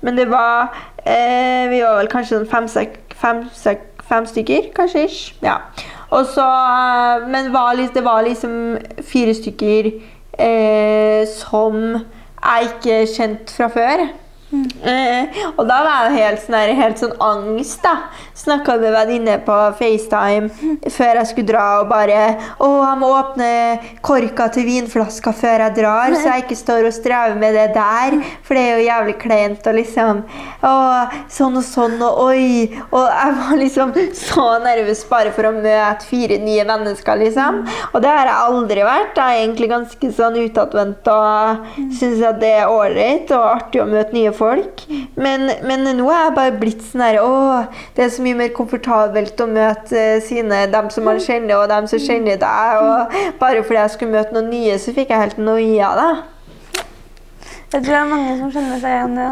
[0.04, 5.06] Men det var eh, Vi var vel kanskje sånn fem-seks fem, sek, fem stykker, kanskje.
[5.06, 5.34] ish.
[5.42, 5.60] Ja.
[6.10, 9.92] Og så eh, Men var, det var liksom fire stykker
[10.38, 12.00] eh, som
[12.40, 14.08] jeg ikke kjent fra før.
[14.50, 18.10] Eh, og da var jeg helt sånn, helt sånn angst, da.
[18.40, 20.48] Snakka med venninne på FaceTime
[20.88, 22.20] før jeg skulle dra og bare
[22.56, 23.48] Å, jeg må åpne
[24.06, 28.16] korka til vinflaska før jeg drar, så jeg ikke står og strever med det der.
[28.46, 30.22] For det er jo jævlig kleint og liksom
[30.64, 30.72] Å,
[31.32, 32.46] sånn og sånn og oi.
[32.88, 37.60] Og jeg var liksom så nervøs bare for å møte fire nye mennesker, liksom.
[37.92, 39.20] Og det har jeg aldri vært.
[39.20, 41.68] Jeg er egentlig ganske sånn utadvendt og
[41.98, 44.84] syns at det er ålreit og artig å møte nye folk.
[45.20, 47.30] Men, men nå er jeg bare blitt sånn her Å,
[47.96, 51.68] det er så mye mer komfortabelt å møte eh, sine, dem som man kjenner, og
[51.72, 52.80] dem som kjenner deg.
[52.82, 56.10] Og bare fordi jeg skulle møte noen nye, så fikk jeg helt noia, da.
[57.70, 59.30] Jeg tror det er mange som kjenner seg igjen i det.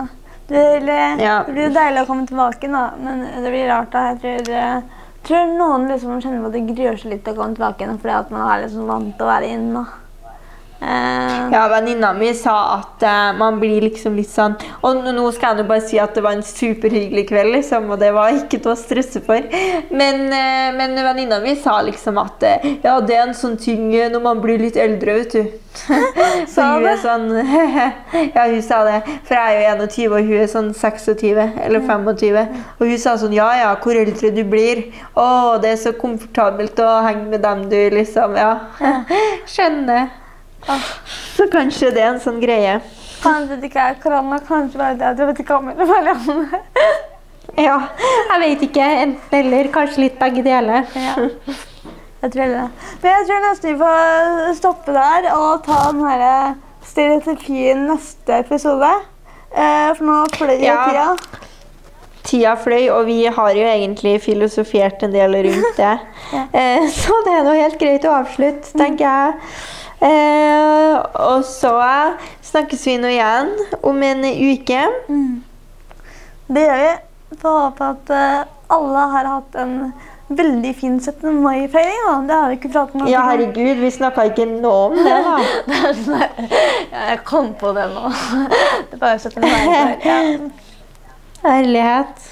[0.48, 1.42] Det, Ja.
[1.44, 3.90] det blir jo deilig å komme tilbake, da, men det blir rart.
[3.92, 4.06] da.
[4.14, 4.82] Jeg tror, jeg
[5.28, 8.14] tror noen liksom kjenner på at det gruer seg litt å komme tilbake igjen, fordi
[8.16, 9.82] at man er liksom vant til å være inne.
[9.84, 10.07] da.
[10.80, 14.52] Eh, Ja, venninna mi sa at uh, man blir liksom litt sånn
[14.86, 17.98] Og nå- skal jeg jo bare si at det var en superhyggelig kveld, liksom, og
[17.98, 19.42] det var ikke til å stresse for.
[19.90, 22.44] Men, uh, men venninna mi sa liksom at
[22.84, 25.48] ja, det er en sånn ting når man blir litt eldre, vet du.
[26.52, 27.26] Så hun er sånn
[28.36, 29.00] Ja, hun sa det.
[29.26, 32.38] For jeg er jo 21, og hun er sånn 26 eller 25.
[32.78, 34.84] Og hun sa sånn Ja, ja, hvor eldre du blir.
[35.18, 38.54] Å, det er så komfortabelt å henge med dem du liksom Ja.
[39.56, 40.08] Skjønner.
[41.36, 42.78] Så kanskje det er en sånn greie.
[43.22, 45.70] Kanskje det ikke er korona, kanskje bare det at du vet ikke om.
[45.78, 46.60] Marianne.
[47.58, 47.78] Ja,
[48.28, 48.84] jeg vet ikke.
[49.02, 49.70] Enten eller.
[49.74, 50.84] Kanskje litt begge deler.
[50.94, 51.14] Ja.
[52.22, 52.64] Jeg tror det.
[53.02, 56.54] Men jeg tror nesten vi får stoppe der og ta den her
[56.86, 58.90] stereotypien neste episode.
[59.54, 60.78] Eh, for nå fløy Ja.
[60.88, 61.06] tida.
[62.28, 65.94] Tida fløy, og vi har jo egentlig filosofert en del rundt det.
[66.34, 66.42] ja.
[66.92, 69.32] så det er nå helt greit å avslutte, tenker jeg.
[69.98, 70.94] Eh,
[71.26, 71.74] og så
[72.46, 73.50] snakkes vi nå igjen
[73.82, 74.84] om en uke.
[76.48, 76.92] Det gjør vi.
[77.38, 79.74] Får håpe at eh, alle har hatt en
[80.28, 81.42] veldig fin 17.
[81.42, 82.26] mai-feiring.
[82.28, 83.08] Det har vi ikke pratet om.
[83.08, 85.36] Ja, herregud, vi snakka ikke nå om det, da.
[86.04, 88.12] Sånn ja, jeg kom på det nå.
[88.88, 89.40] Det er bare 17.
[89.44, 89.96] mai.
[90.04, 90.20] Ja.
[91.48, 92.28] Herlighet.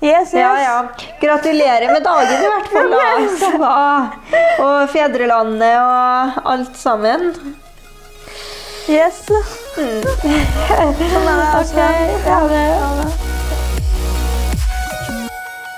[0.00, 0.32] Yes, yes.
[0.34, 0.88] Ja, ja.
[1.20, 2.90] Gratulerer med dagen, i hvert fall.
[3.58, 4.10] da.
[4.64, 7.32] Og fedrelandet og alt sammen.
[8.88, 9.24] yes.
[9.74, 10.06] Sånn
[10.78, 11.50] er det.
[11.58, 11.90] altså.
[12.30, 13.37] Ha det.